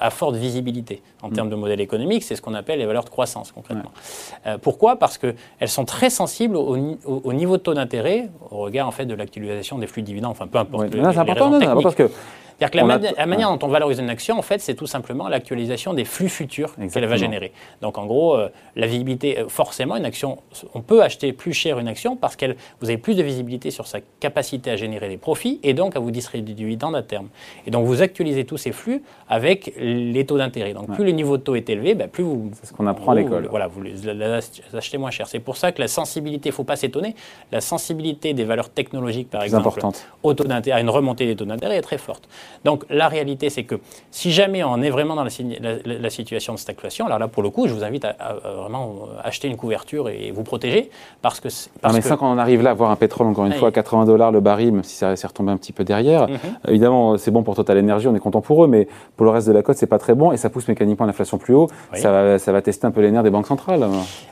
à 0.00 0.08
forte, 0.08 0.36
visibilité. 0.36 1.02
En 1.20 1.28
mm. 1.28 1.32
termes 1.34 1.50
de 1.50 1.54
modèle 1.54 1.82
économique, 1.82 2.22
c'est 2.22 2.34
ce 2.34 2.40
qu'on 2.40 2.54
appelle 2.54 2.78
les 2.78 2.86
valeurs 2.86 3.04
de 3.04 3.10
croissance, 3.10 3.52
concrètement. 3.52 3.92
Euh, 4.46 4.56
pourquoi? 4.56 4.96
Parce 4.96 5.18
qu'elles 5.18 5.36
sont 5.66 5.84
très 5.84 6.08
sensibles 6.08 6.56
au, 6.56 7.32
niveau 7.34 7.58
de 7.58 7.62
taux 7.62 7.74
d'intérêt, 7.74 8.30
au 8.50 8.56
regard 8.56 8.88
en 8.88 8.90
fait, 8.90 9.04
de 9.04 9.14
l'actualisation 9.14 9.76
des 9.76 9.86
flux 9.86 10.00
de 10.00 10.06
dividendes, 10.06 10.30
enfin 10.30 10.46
peu 10.46 10.56
importe. 10.56 10.86
c'est 10.90 11.18
important, 11.18 11.50
non, 11.50 11.82
parce 11.82 11.94
que 11.94 12.10
c'est-à-dire 12.58 12.70
que 12.70 13.16
la, 13.18 13.26
manière 13.26 13.54
dont 13.54 13.66
on 13.66 13.68
valorise 13.68 13.98
une 13.98 14.08
action, 14.08 14.38
en 14.38 14.42
fait, 14.42 14.60
c'est 14.60 14.74
tout 14.74 14.86
simplement 14.86 15.28
l'actualisation 15.28 15.92
des 15.92 16.06
flux 16.06 16.30
futurs 16.30 16.74
qu'elle 16.92 17.04
va 17.04 17.16
générer. 17.16 17.52
Donc, 17.82 17.98
en 17.98 18.06
gros, 18.06 18.34
euh, 18.34 18.48
la 18.76 18.86
visibilité, 18.86 19.40
euh, 19.40 19.48
forcément, 19.48 19.96
une 19.96 20.06
action, 20.06 20.38
on 20.72 20.80
peut 20.80 21.02
acheter 21.02 21.34
plus 21.34 21.52
cher 21.52 21.78
une 21.78 21.88
action 21.88 22.16
parce 22.16 22.34
que 22.34 22.56
vous 22.80 22.88
avez 22.88 22.96
plus 22.96 23.14
de 23.14 23.22
visibilité 23.22 23.70
sur 23.70 23.86
sa 23.86 23.98
capacité 24.20 24.70
à 24.70 24.76
générer 24.76 25.08
des 25.08 25.18
profits 25.18 25.60
et 25.62 25.74
donc 25.74 25.96
à 25.96 25.98
vous 25.98 26.10
distribuer 26.10 26.46
du 26.46 26.54
dividende 26.54 26.96
à 26.96 27.02
terme. 27.02 27.28
Et 27.66 27.70
donc, 27.70 27.84
vous 27.84 28.00
actualisez 28.00 28.44
tous 28.46 28.56
ces 28.56 28.72
flux 28.72 29.02
avec 29.28 29.74
les 29.76 30.24
taux 30.24 30.38
d'intérêt. 30.38 30.72
Donc, 30.72 30.90
plus 30.94 31.04
le 31.04 31.12
niveau 31.12 31.36
de 31.36 31.42
taux 31.42 31.56
est 31.56 31.68
élevé, 31.68 31.94
bah, 31.94 32.08
plus 32.08 32.24
vous. 32.24 32.50
C'est 32.54 32.68
ce 32.68 32.72
qu'on 32.72 32.86
apprend 32.86 33.12
à 33.12 33.16
l'école. 33.16 33.48
Voilà, 33.50 33.66
vous 33.66 33.82
les 33.82 34.08
achetez 34.72 34.96
moins 34.96 35.10
cher. 35.10 35.28
C'est 35.28 35.40
pour 35.40 35.58
ça 35.58 35.72
que 35.72 35.80
la 35.82 35.88
sensibilité, 35.88 36.48
il 36.48 36.52
ne 36.52 36.56
faut 36.56 36.64
pas 36.64 36.76
s'étonner, 36.76 37.14
la 37.52 37.60
sensibilité 37.60 38.32
des 38.32 38.44
valeurs 38.44 38.70
technologiques, 38.70 39.28
par 39.28 39.42
exemple, 39.42 39.80
au 40.22 40.32
taux 40.32 40.44
d'intérêt, 40.44 40.78
à 40.78 40.80
une 40.80 40.90
remontée 40.90 41.26
des 41.26 41.36
taux 41.36 41.44
d'intérêt 41.44 41.76
est 41.76 41.82
très 41.82 41.98
forte. 41.98 42.26
Donc 42.64 42.84
la 42.90 43.08
réalité, 43.08 43.50
c'est 43.50 43.64
que 43.64 43.76
si 44.10 44.32
jamais 44.32 44.64
on 44.64 44.82
est 44.82 44.90
vraiment 44.90 45.14
dans 45.14 45.24
la, 45.24 46.10
situation 46.10 46.54
de 46.54 46.58
stagflation, 46.58 47.06
alors 47.06 47.18
là, 47.18 47.28
pour 47.28 47.42
le 47.42 47.50
coup, 47.50 47.66
je 47.66 47.74
vous 47.74 47.84
invite 47.84 48.04
à, 48.04 48.34
vraiment 48.56 49.08
acheter 49.22 49.48
une 49.48 49.56
couverture 49.56 50.08
et 50.08 50.30
vous 50.30 50.42
protéger. 50.42 50.90
Parce 51.22 51.40
que. 51.40 51.48
Parce 51.80 51.94
mais 51.94 52.00
ça, 52.00 52.16
quand 52.16 52.32
on 52.32 52.38
arrive 52.38 52.62
là 52.62 52.70
à 52.70 52.74
voir 52.74 52.90
un 52.90 52.96
pétrole, 52.96 53.26
encore 53.26 53.46
une 53.46 53.52
fois, 53.52 53.68
à 53.68 53.72
80 53.72 54.06
dollars 54.06 54.32
le 54.32 54.40
baril, 54.40 54.72
même 54.72 54.84
si 54.84 54.96
ça 54.96 55.14
s'est 55.16 55.26
retombé 55.26 55.52
un 55.52 55.56
petit 55.56 55.72
peu 55.72 55.84
derrière, 55.84 56.28
mhm. 56.28 56.38
évidemment, 56.68 57.16
c'est 57.18 57.30
bon 57.30 57.42
pour 57.42 57.54
Total 57.54 57.78
Energy, 57.78 58.08
on 58.08 58.14
est 58.14 58.20
content 58.20 58.40
pour 58.40 58.64
eux, 58.64 58.68
mais 58.68 58.88
pour 59.16 59.24
le 59.24 59.32
reste 59.32 59.48
de 59.48 59.52
la 59.52 59.62
cote, 59.62 59.76
c'est 59.76 59.86
pas 59.86 59.98
très 59.98 60.14
bon 60.14 60.32
et 60.32 60.36
ça 60.36 60.50
pousse 60.50 60.68
mécaniquement 60.68 61.06
l'inflation 61.06 61.38
plus 61.38 61.54
haut. 61.54 61.68
Ça, 61.94 62.10
va, 62.10 62.38
ça 62.38 62.52
va 62.52 62.62
tester 62.62 62.86
un 62.86 62.90
peu 62.90 63.00
les 63.00 63.10
nerfs 63.10 63.22
des 63.22 63.30
banques 63.30 63.46
centrales. 63.46 63.86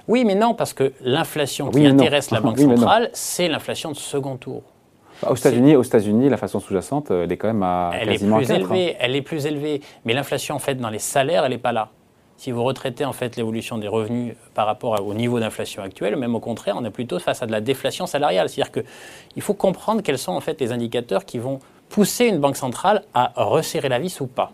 Oui, 0.09 0.25
mais 0.25 0.35
non, 0.35 0.55
parce 0.55 0.73
que 0.73 0.93
l'inflation 1.01 1.71
qui 1.71 1.87
intéresse 1.87 2.31
la 2.31 2.41
Banque 2.45 2.59
centrale, 2.59 3.11
c'est 3.13 3.49
l'inflation 3.49 3.91
de 3.91 3.97
second 3.97 4.37
tour. 4.37 4.63
Bah, 5.23 5.29
aux 5.31 5.37
États-Unis, 5.37 5.77
aux 5.77 5.83
États-Unis, 5.83 6.29
la 6.29 6.37
façon 6.37 6.61
sous-jacente, 6.61 7.11
elle 7.11 7.31
est 7.31 7.37
quand 7.37 7.49
même 7.49 7.63
à 7.63 7.93
elle 8.01 8.09
quasiment 8.09 8.41
est 8.41 8.45
plus 8.45 8.55
élevée. 8.55 8.91
Hein. 8.91 8.97
Elle 9.01 9.17
est 9.17 9.23
plus 9.23 9.47
élevée, 9.47 9.81
mais 10.05 10.13
l'inflation 10.13 10.55
en 10.55 10.59
fait 10.59 10.75
dans 10.75 10.91
les 10.91 10.99
salaires, 10.99 11.45
elle 11.45 11.53
n'est 11.53 11.59
pas 11.59 11.73
là. 11.73 11.91
Si 12.37 12.51
vous 12.51 12.65
retraitez 12.65 13.05
en 13.05 13.13
fait 13.13 13.37
l'évolution 13.37 13.79
des 13.79 13.89
revenus 13.89 14.35
par 14.55 14.67
rapport 14.67 15.01
au 15.07 15.15
niveau 15.15 15.39
d'inflation 15.39 15.83
actuel, 15.83 16.17
même 16.17 16.35
au 16.35 16.41
contraire, 16.41 16.75
on 16.77 16.85
est 16.85 16.91
plutôt 16.91 17.19
face 17.19 17.43
à 17.43 17.47
de 17.47 17.53
la 17.53 17.61
déflation 17.61 18.07
salariale. 18.07 18.49
C'est-à-dire 18.49 18.73
qu'il 18.73 19.43
faut 19.43 19.55
comprendre 19.55 20.03
quels 20.03 20.19
sont 20.19 20.33
en 20.33 20.41
fait 20.41 20.61
les 20.61 20.73
indicateurs 20.73 21.25
qui 21.25 21.39
vont 21.39 21.61
pousser 21.89 22.27
une 22.27 22.39
banque 22.39 22.57
centrale 22.57 23.05
à 23.15 23.33
resserrer 23.37 23.89
la 23.89 24.01
vis 24.01 24.21
ou 24.21 24.27
pas. 24.27 24.51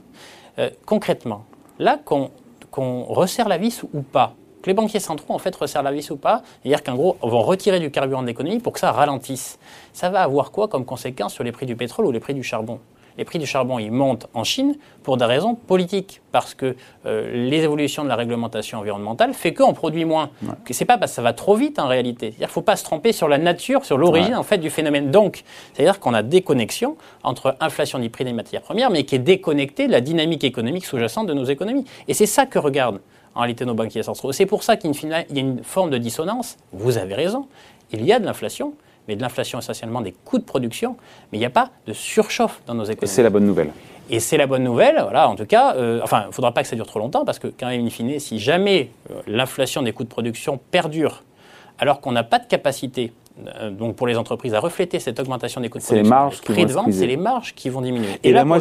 Euh, 0.59 0.69
concrètement, 0.85 1.47
là 1.79 1.99
qu'on 2.05 3.03
resserre 3.05 3.49
la 3.49 3.57
vis 3.57 3.83
ou 3.95 4.03
pas, 4.03 4.35
que 4.63 4.69
les 4.69 4.75
banquiers 4.75 5.01
centraux 5.01 5.35
en 5.35 5.39
fait 5.39 5.55
resserrent 5.57 5.83
la 5.83 5.93
vis 5.93 6.11
ou 6.11 6.17
pas, 6.17 6.43
c'est-à-dire 6.63 6.83
qu'en 6.83 6.95
gros, 6.95 7.17
on 7.23 7.29
va 7.29 7.39
retirer 7.39 7.81
du 7.81 7.91
carburant 7.91 8.23
de 8.23 8.27
l'économie 8.27 8.59
pour 8.59 8.73
que 8.73 8.81
ça 8.81 8.93
ralentisse. 8.93 9.59
Ça 9.93 10.11
va 10.11 10.23
avoir 10.23 10.51
quoi 10.51 10.69
comme 10.69 10.85
conséquence 10.85 11.35
sur 11.35 11.45
les 11.45 11.53
prix 11.53 11.67
du 11.67 11.77
pétrole 11.77 12.07
ou 12.07 12.13
les 12.13 12.21
prix 12.21 12.35
du 12.35 12.43
charbon? 12.43 12.79
Les 13.19 13.25
prix 13.25 13.39
du 13.39 13.47
charbon 13.47 13.79
ils 13.79 13.91
montent 13.91 14.29
en 14.35 14.45
Chine 14.45 14.77
pour 15.03 15.17
des 15.17 15.25
raisons 15.25 15.55
politiques, 15.55 16.23
parce 16.33 16.55
que 16.55 16.77
euh, 17.07 17.49
les 17.49 17.65
évolutions 17.65 18.05
de 18.05 18.09
la 18.09 18.17
réglementation 18.17 18.79
environnementale 18.79 19.35
fait 19.35 19.53
qu'on 19.53 19.75
produit 19.75 20.05
moins. 20.05 20.31
Ce 20.67 20.73
C'est 20.73 20.85
pas 20.85 20.97
parce 20.97 21.13
que 21.13 21.17
ça 21.17 21.23
va 21.23 21.33
trop 21.33 21.55
vite 21.55 21.79
en 21.79 21.89
réalité. 21.89 22.35
Il 22.39 22.43
ne 22.43 22.47
faut 22.47 22.63
pas 22.63 22.77
se 22.77 22.85
tromper 22.85 23.13
sur 23.13 23.29
la 23.29 23.39
nature, 23.39 23.85
sur 23.85 23.99
l'origine 23.99 24.37
en 24.37 24.43
fait 24.43 24.59
du 24.59 24.71
phénomène. 24.71 25.11
Donc, 25.11 25.43
c'est-à-dire 25.75 26.01
qu'on 26.01 26.15
a 26.15 26.23
des 26.23 26.43
connexions 26.43 26.97
entre 27.23 27.57
inflation 27.61 27.99
des 27.99 28.09
prix 28.09 28.25
des 28.25 28.33
matières 28.33 28.63
premières, 28.63 28.91
mais 28.91 29.05
qui 29.05 29.17
est 29.17 29.19
déconnectée 29.19 29.87
de 29.87 29.93
la 29.93 30.01
dynamique 30.01 30.45
économique 30.45 30.87
sous-jacente 30.87 31.27
de 31.27 31.35
nos 31.35 31.45
économies. 31.45 31.85
Et 32.09 32.15
c'est 32.15 32.27
ça 32.27 32.47
que 32.47 32.59
regardent 32.59 33.01
en 33.35 33.41
réalité 33.41 33.65
nos 33.65 33.75
banquiers 33.75 34.03
centraux. 34.03 34.33
C'est 34.33 34.47
pour 34.47 34.63
ça 34.63 34.77
qu'il 34.77 34.91
y 34.93 35.13
a 35.13 35.25
une 35.41 35.63
forme 35.63 35.91
de 35.91 35.99
dissonance. 35.99 36.57
Vous 36.73 36.99
avez 36.99 37.15
raison. 37.15 37.47
Il 37.93 38.05
y 38.05 38.13
a 38.13 38.19
de 38.19 38.25
l'inflation, 38.25 38.75
mais 39.09 39.17
de 39.17 39.23
l'inflation 39.23 39.59
essentiellement 39.59 40.01
des 40.01 40.13
coûts 40.13 40.39
de 40.39 40.45
production, 40.45 40.97
mais 41.31 41.39
il 41.39 41.41
n'y 41.41 41.47
a 41.47 41.51
pas 41.51 41.71
de 41.87 41.93
surchauffe 41.93 42.61
dans 42.67 42.75
nos 42.75 42.85
économies. 42.85 43.05
Et 43.05 43.15
c'est 43.15 43.23
la 43.23 43.31
bonne 43.31 43.47
nouvelle. 43.47 43.71
Et 44.09 44.19
c'est 44.19 44.37
la 44.37 44.47
bonne 44.47 44.65
nouvelle, 44.65 44.99
voilà, 45.01 45.29
en 45.29 45.37
tout 45.37 45.47
cas, 45.47 45.75
euh, 45.77 46.01
enfin, 46.03 46.23
il 46.25 46.29
ne 46.29 46.33
faudra 46.33 46.53
pas 46.53 46.63
que 46.63 46.69
ça 46.69 46.75
dure 46.75 46.87
trop 46.87 46.99
longtemps, 46.99 47.25
parce 47.25 47.39
que 47.39 47.47
quand 47.47 47.69
même, 47.69 47.87
in 47.87 47.91
fine, 47.91 48.19
si 48.19 48.41
jamais 48.41 48.91
euh, 49.11 49.21
l'inflation 49.29 49.83
des 49.83 49.93
coûts 49.93 50.03
de 50.03 50.09
production 50.09 50.59
perdure, 50.73 51.23
alors 51.79 52.01
qu'on 52.01 52.11
n'a 52.11 52.25
pas 52.25 52.41
de 52.41 52.47
capacité 52.47 53.13
euh, 53.47 53.71
donc 53.71 53.95
pour 53.95 54.09
les 54.09 54.17
entreprises 54.17 54.53
à 54.55 54.61
refléter 54.61 54.99
cette 54.99 55.21
augmentation 55.21 55.61
des 55.61 55.69
coûts 55.69 55.79
de 55.79 55.85
production, 55.85 56.03
les 56.03 56.09
marges 56.09 56.41
prix 56.41 56.67
de 56.67 56.73
vente, 56.73 56.93
c'est 56.93 57.07
les 57.07 57.17
marges 57.17 57.55
qui 57.55 57.69
vont 57.69 57.81
diminuer. 57.81 58.19
Et, 58.25 58.33
là, 58.33 58.45
moi, 58.45 58.59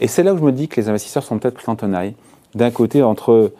et 0.00 0.06
c'est 0.06 0.22
là 0.22 0.32
où 0.32 0.38
je 0.38 0.42
me 0.44 0.52
dis 0.52 0.68
que 0.68 0.80
les 0.80 0.88
investisseurs 0.88 1.24
sont 1.24 1.38
peut-être 1.38 1.68
en 1.68 1.74
tenaille. 1.74 2.14
D'un 2.54 2.70
côté, 2.70 3.02
entre 3.02 3.52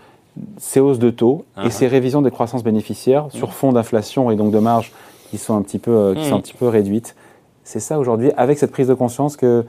ces 0.59 0.81
hausses 0.81 0.99
de 0.99 1.11
taux 1.11 1.45
et 1.57 1.67
Uh-huh. 1.67 1.71
ces 1.71 1.87
révisions 1.87 2.23
des 2.23 2.31
croissances 2.31 2.65
bénéficiaires 2.65 3.27
sur 3.31 3.53
fond 3.53 3.73
d'inflation 3.73 4.31
et 4.31 4.37
donc 4.37 4.51
de 4.51 4.59
marge 4.59 4.93
qui 5.31 5.39
sont 5.39 5.57
un 5.57 5.63
petit 5.63 5.79
peu, 5.79 5.91
euh, 5.93 6.15
qui 6.15 6.25
sont 6.27 6.35
un 6.35 6.37
Mhm. 6.37 6.43
petit 6.43 6.55
peu 6.55 6.69
réduites. 6.69 7.15
C'est 7.63 7.81
ça 7.81 7.99
aujourd'hui, 7.99 8.31
avec 8.37 8.59
cette 8.59 8.73
prise 8.73 8.89
de 8.89 8.95
conscience 8.95 9.37
que 9.37 9.65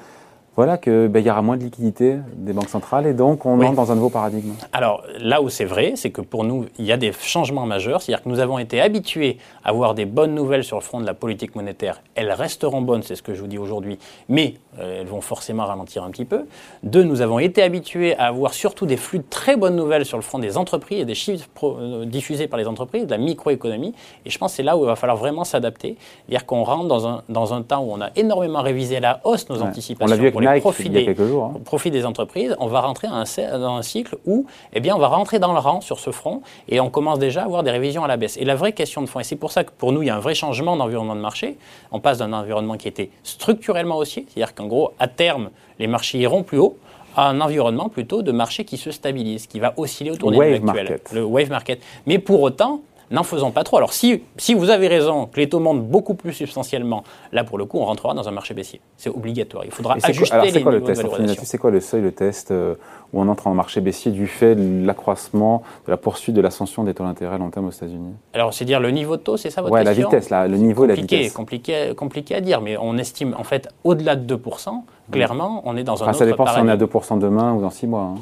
voilà 0.55 0.77
que 0.77 1.07
ben, 1.07 1.23
y 1.25 1.29
aura 1.29 1.41
moins 1.41 1.57
de 1.57 1.63
liquidités 1.63 2.17
des 2.35 2.53
banques 2.53 2.69
centrales 2.69 3.05
et 3.07 3.13
donc 3.13 3.45
on 3.45 3.57
Oui. 3.59 3.65
entre 3.67 3.75
dans 3.75 3.91
un 3.91 3.95
nouveau 3.95 4.09
paradigme. 4.09 4.53
Alors 4.73 5.03
là 5.19 5.41
où 5.41 5.49
c'est 5.49 5.65
vrai, 5.65 5.93
c'est 5.95 6.11
que 6.11 6.21
pour 6.21 6.43
nous, 6.43 6.65
il 6.79 6.85
y 6.85 6.91
a 6.91 6.97
des 6.97 7.11
changements 7.11 7.65
majeurs. 7.65 8.01
C'est-à-dire 8.01 8.23
que 8.23 8.29
nous 8.29 8.39
avons 8.39 8.57
été 8.57 8.79
habitués 8.81 9.37
à 9.63 9.69
avoir 9.69 9.95
des 9.95 10.05
bonnes 10.05 10.33
nouvelles 10.33 10.63
sur 10.63 10.77
le 10.77 10.81
front 10.81 11.01
de 11.01 11.05
la 11.05 11.13
politique 11.13 11.55
monétaire. 11.55 12.01
Elles 12.15 12.31
resteront 12.31 12.81
bonnes, 12.81 13.03
c'est 13.03 13.15
ce 13.15 13.21
que 13.23 13.33
je 13.33 13.41
vous 13.41 13.47
dis 13.47 13.57
aujourd'hui, 13.57 13.99
mais 14.29 14.55
euh, 14.79 15.01
elles 15.01 15.07
vont 15.07 15.21
forcément 15.21 15.65
ralentir 15.65 16.03
un 16.03 16.09
petit 16.09 16.25
peu. 16.25 16.45
Deux, 16.83 17.03
nous 17.03 17.21
avons 17.21 17.39
été 17.39 17.61
habitués 17.61 18.15
à 18.17 18.27
avoir 18.27 18.53
surtout 18.53 18.85
des 18.85 18.97
flux 18.97 19.19
de 19.19 19.25
très 19.29 19.57
bonnes 19.57 19.75
nouvelles 19.75 20.05
sur 20.05 20.17
le 20.17 20.23
front 20.23 20.39
des 20.39 20.57
entreprises 20.57 20.99
et 21.01 21.05
des 21.05 21.15
chiffres 21.15 21.47
pro- 21.53 21.77
euh, 21.79 22.05
diffusés 22.05 22.47
par 22.47 22.59
les 22.59 22.67
entreprises, 22.67 23.05
de 23.05 23.11
la 23.11 23.17
microéconomie. 23.17 23.93
Et 24.25 24.29
je 24.29 24.37
pense 24.37 24.51
que 24.51 24.57
c'est 24.57 24.63
là 24.63 24.77
où 24.77 24.83
il 24.83 24.87
va 24.87 24.95
falloir 24.95 25.17
vraiment 25.17 25.43
s'adapter. 25.43 25.97
C'est-à-dire 26.27 26.45
qu'on 26.45 26.63
rentre 26.63 26.87
dans 26.87 27.07
un, 27.07 27.23
dans 27.29 27.53
un 27.53 27.61
temps 27.61 27.81
où 27.83 27.91
on 27.91 28.01
a 28.01 28.09
énormément 28.15 28.61
révisé 28.61 28.97
à 28.97 29.01
la 29.01 29.21
hausse 29.25 29.49
nos 29.49 29.55
Ouais. 29.57 29.63
anticipations 29.63 30.15
On 30.15 30.44
des- 30.89 31.27
jours. 31.27 31.45
hein. 31.45 31.53
au 31.55 31.59
profit 31.59 31.91
des 31.91 32.05
entreprises, 32.05 32.55
on 32.59 32.67
va 32.67 32.81
rentrer 32.81 33.07
dans 33.07 33.15
un, 33.15 33.23
cy- 33.25 33.49
dans 33.51 33.75
un 33.75 33.81
cycle 33.81 34.17
où 34.25 34.45
eh 34.73 34.79
bien, 34.79 34.95
on 34.95 34.99
va 34.99 35.07
rentrer 35.07 35.39
dans 35.39 35.53
le 35.53 35.59
rang 35.59 35.81
sur 35.81 35.99
ce 35.99 36.11
front 36.11 36.41
et 36.69 36.79
on 36.79 36.89
commence 36.89 37.19
déjà 37.19 37.41
à 37.41 37.45
avoir 37.45 37.63
des 37.63 37.71
révisions 37.71 38.03
à 38.03 38.07
la 38.07 38.17
baisse. 38.17 38.37
Et 38.37 38.45
la 38.45 38.55
vraie 38.55 38.73
question 38.73 39.01
de 39.01 39.07
fond, 39.07 39.19
et 39.19 39.23
c'est 39.23 39.35
pour 39.35 39.51
ça 39.51 39.63
que 39.63 39.71
pour 39.77 39.91
nous, 39.91 40.01
il 40.01 40.07
y 40.07 40.09
a 40.09 40.15
un 40.15 40.19
vrai 40.19 40.35
changement 40.35 40.75
d'environnement 40.75 41.15
de 41.15 41.21
marché, 41.21 41.57
on 41.91 41.99
passe 41.99 42.17
d'un 42.19 42.33
environnement 42.33 42.77
qui 42.77 42.87
était 42.87 43.09
structurellement 43.23 43.97
haussier, 43.97 44.25
c'est-à-dire 44.29 44.55
qu'en 44.55 44.67
gros, 44.67 44.91
à 44.99 45.07
terme, 45.07 45.49
les 45.79 45.87
marchés 45.87 46.17
iront 46.19 46.43
plus 46.43 46.57
haut, 46.59 46.77
à 47.17 47.29
un 47.29 47.39
environnement 47.39 47.87
plutôt 47.89 48.21
de 48.21 48.31
marché 48.31 48.65
qui 48.65 48.77
se 48.77 48.91
stabilise, 48.91 49.47
qui 49.47 49.59
va 49.59 49.73
osciller 49.77 50.11
autour 50.11 50.31
des 50.31 50.37
Wave 50.37 50.53
actuels. 50.53 50.65
market. 50.65 51.11
Le 51.13 51.23
wave 51.23 51.49
market. 51.49 51.81
Mais 52.05 52.19
pour 52.19 52.41
autant, 52.41 52.81
n'en 53.11 53.23
faisons 53.23 53.51
pas 53.51 53.63
trop. 53.63 53.77
Alors 53.77 53.93
si, 53.93 54.23
si 54.37 54.53
vous 54.53 54.69
avez 54.69 54.87
raison, 54.87 55.27
que 55.27 55.39
les 55.39 55.49
taux 55.49 55.59
montent 55.59 55.85
beaucoup 55.85 56.15
plus 56.15 56.33
substantiellement, 56.33 57.03
là 57.31 57.43
pour 57.43 57.57
le 57.57 57.65
coup, 57.65 57.79
on 57.79 57.85
rentrera 57.85 58.13
dans 58.13 58.27
un 58.27 58.31
marché 58.31 58.53
baissier. 58.53 58.81
C'est 58.97 59.09
obligatoire. 59.09 59.63
Il 59.65 59.71
faudra 59.71 59.95
c'est 59.95 60.01
quoi, 60.01 60.09
ajuster 60.09 60.33
alors 60.35 60.45
les 60.45 60.61
quoi 60.61 60.71
le 60.71 60.83
test. 60.83 61.45
C'est 61.45 61.57
quoi 61.57 61.71
le 61.71 61.79
seuil, 61.79 62.01
le 62.01 62.11
test 62.11 62.51
euh, 62.51 62.75
où 63.13 63.21
on 63.21 63.27
entre 63.27 63.47
en 63.47 63.53
marché 63.53 63.81
baissier 63.81 64.11
du 64.11 64.27
fait 64.27 64.55
de 64.55 64.85
l'accroissement, 64.85 65.63
de 65.85 65.91
la 65.91 65.97
poursuite 65.97 66.35
de 66.35 66.41
l'ascension 66.41 66.83
des 66.83 66.93
taux 66.93 67.03
d'intérêt 67.03 67.35
à 67.35 67.37
long 67.37 67.49
terme 67.49 67.67
aux 67.67 67.71
États-Unis? 67.71 68.13
Alors, 68.33 68.53
c'est 68.53 68.65
dire 68.65 68.79
le 68.79 68.91
niveau 68.91 69.17
de 69.17 69.21
taux, 69.21 69.37
c'est 69.37 69.49
ça 69.49 69.61
votre 69.61 69.73
Ouais, 69.73 69.83
la 69.83 69.91
question? 69.93 70.09
vitesse, 70.09 70.29
là, 70.29 70.47
le 70.47 70.57
niveau 70.57 70.85
et 70.85 70.87
la 70.87 70.95
vitesse. 70.95 71.33
compliqué, 71.33 71.93
compliqué 71.95 72.35
à 72.35 72.41
dire, 72.41 72.61
mais 72.61 72.77
on 72.77 72.97
estime 72.97 73.35
en 73.37 73.43
fait 73.43 73.69
au-delà 73.83 74.15
de 74.15 74.35
2%, 74.35 74.83
clairement, 75.11 75.61
on 75.65 75.75
est 75.77 75.83
dans 75.83 76.01
un 76.03 76.07
Ah, 76.07 76.09
autre 76.09 76.19
ça 76.19 76.25
dépend 76.25 76.45
si 76.45 76.51
on 76.53 76.67
est 76.67 76.71
à 76.71 76.77
paradigme. 76.77 76.85
2% 76.99 77.19
demain 77.19 77.53
ou 77.53 77.61
dans 77.61 77.69
6 77.69 77.87
mois. 77.87 78.01
hein. 78.01 78.15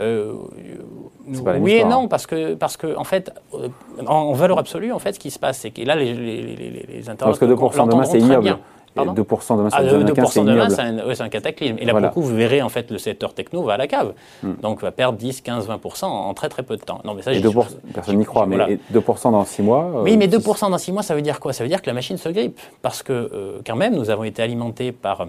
Euh, 0.00 0.32
oui 1.60 1.72
et 1.72 1.84
non, 1.84 2.06
parce 2.08 2.26
que, 2.26 2.54
parce 2.54 2.76
que 2.76 2.96
en 2.96 3.04
fait, 3.04 3.32
euh, 3.54 3.68
en, 4.06 4.14
en 4.14 4.32
valeur 4.32 4.58
absolue, 4.58 4.92
en 4.92 4.98
fait, 5.00 5.12
ce 5.14 5.18
qui 5.18 5.30
se 5.30 5.38
passe, 5.38 5.58
c'est 5.58 5.70
que 5.70 5.82
là, 5.82 5.96
les, 5.96 6.14
les, 6.14 6.42
les, 6.42 6.70
les- 6.70 7.02
Parce 7.18 7.38
que 7.38 7.44
internautes 7.44 7.74
2% 7.74 7.88
demain, 7.90 8.04
c'est 8.04 8.18
ignoble. 8.20 8.42
bien. 8.42 8.60
Pardon 8.94 9.12
2% 9.12 9.56
demain, 9.58 9.68
Ah, 9.72 9.84
donne 9.84 10.02
un 10.02 10.06
15, 10.12 10.26
2% 10.26 10.30
c'est 10.30 10.44
demain, 10.44 10.70
c'est 10.70 10.80
un, 10.80 11.06
ouais, 11.06 11.20
un 11.20 11.28
cataclysme. 11.28 11.76
Et 11.78 11.84
là, 11.84 11.92
Voilà. 11.92 12.08
pour 12.08 12.22
le 12.22 12.26
coup, 12.26 12.30
vous 12.32 12.36
verrez, 12.36 12.62
en 12.62 12.68
fait, 12.68 12.90
le 12.90 12.98
secteur 12.98 13.34
techno 13.34 13.62
va 13.62 13.74
à 13.74 13.76
la 13.76 13.86
cave. 13.86 14.12
Hmm. 14.42 14.54
Donc, 14.62 14.80
va 14.82 14.90
perdre 14.92 15.18
10, 15.18 15.40
15, 15.42 15.68
20% 15.68 16.04
en 16.06 16.32
très, 16.34 16.48
très 16.48 16.62
peu 16.62 16.76
de 16.76 16.82
temps. 16.82 17.00
Non, 17.04 17.14
mais 17.14 17.22
ça, 17.22 17.30
Et 17.32 17.34
j'y 17.34 17.42
2%, 17.42 17.68
suis- 17.68 17.76
personne 17.92 18.16
n'y 18.16 18.24
croit, 18.24 18.46
mais 18.46 18.56
voilà. 18.56 18.72
et 18.72 18.80
2% 18.92 19.30
dans 19.32 19.44
6 19.44 19.62
mois. 19.62 19.84
euh, 19.96 20.02
Oui, 20.02 20.16
mais 20.16 20.24
c'est- 20.24 20.38
2% 20.38 20.70
dans 20.70 20.78
6 20.78 20.90
mois, 20.92 21.02
ça 21.02 21.14
veut 21.14 21.22
dire 21.22 21.38
quoi? 21.38 21.52
Ça 21.52 21.62
veut 21.64 21.68
dire 21.68 21.82
que 21.82 21.86
la 21.88 21.92
machine 21.94 22.16
se 22.16 22.28
grippe. 22.28 22.58
Parce 22.82 23.02
que, 23.02 23.12
euh, 23.12 23.60
quand 23.66 23.76
même, 23.76 23.94
nous 23.94 24.10
avons 24.10 24.24
été 24.24 24.42
alimentés 24.42 24.90
par 24.92 25.26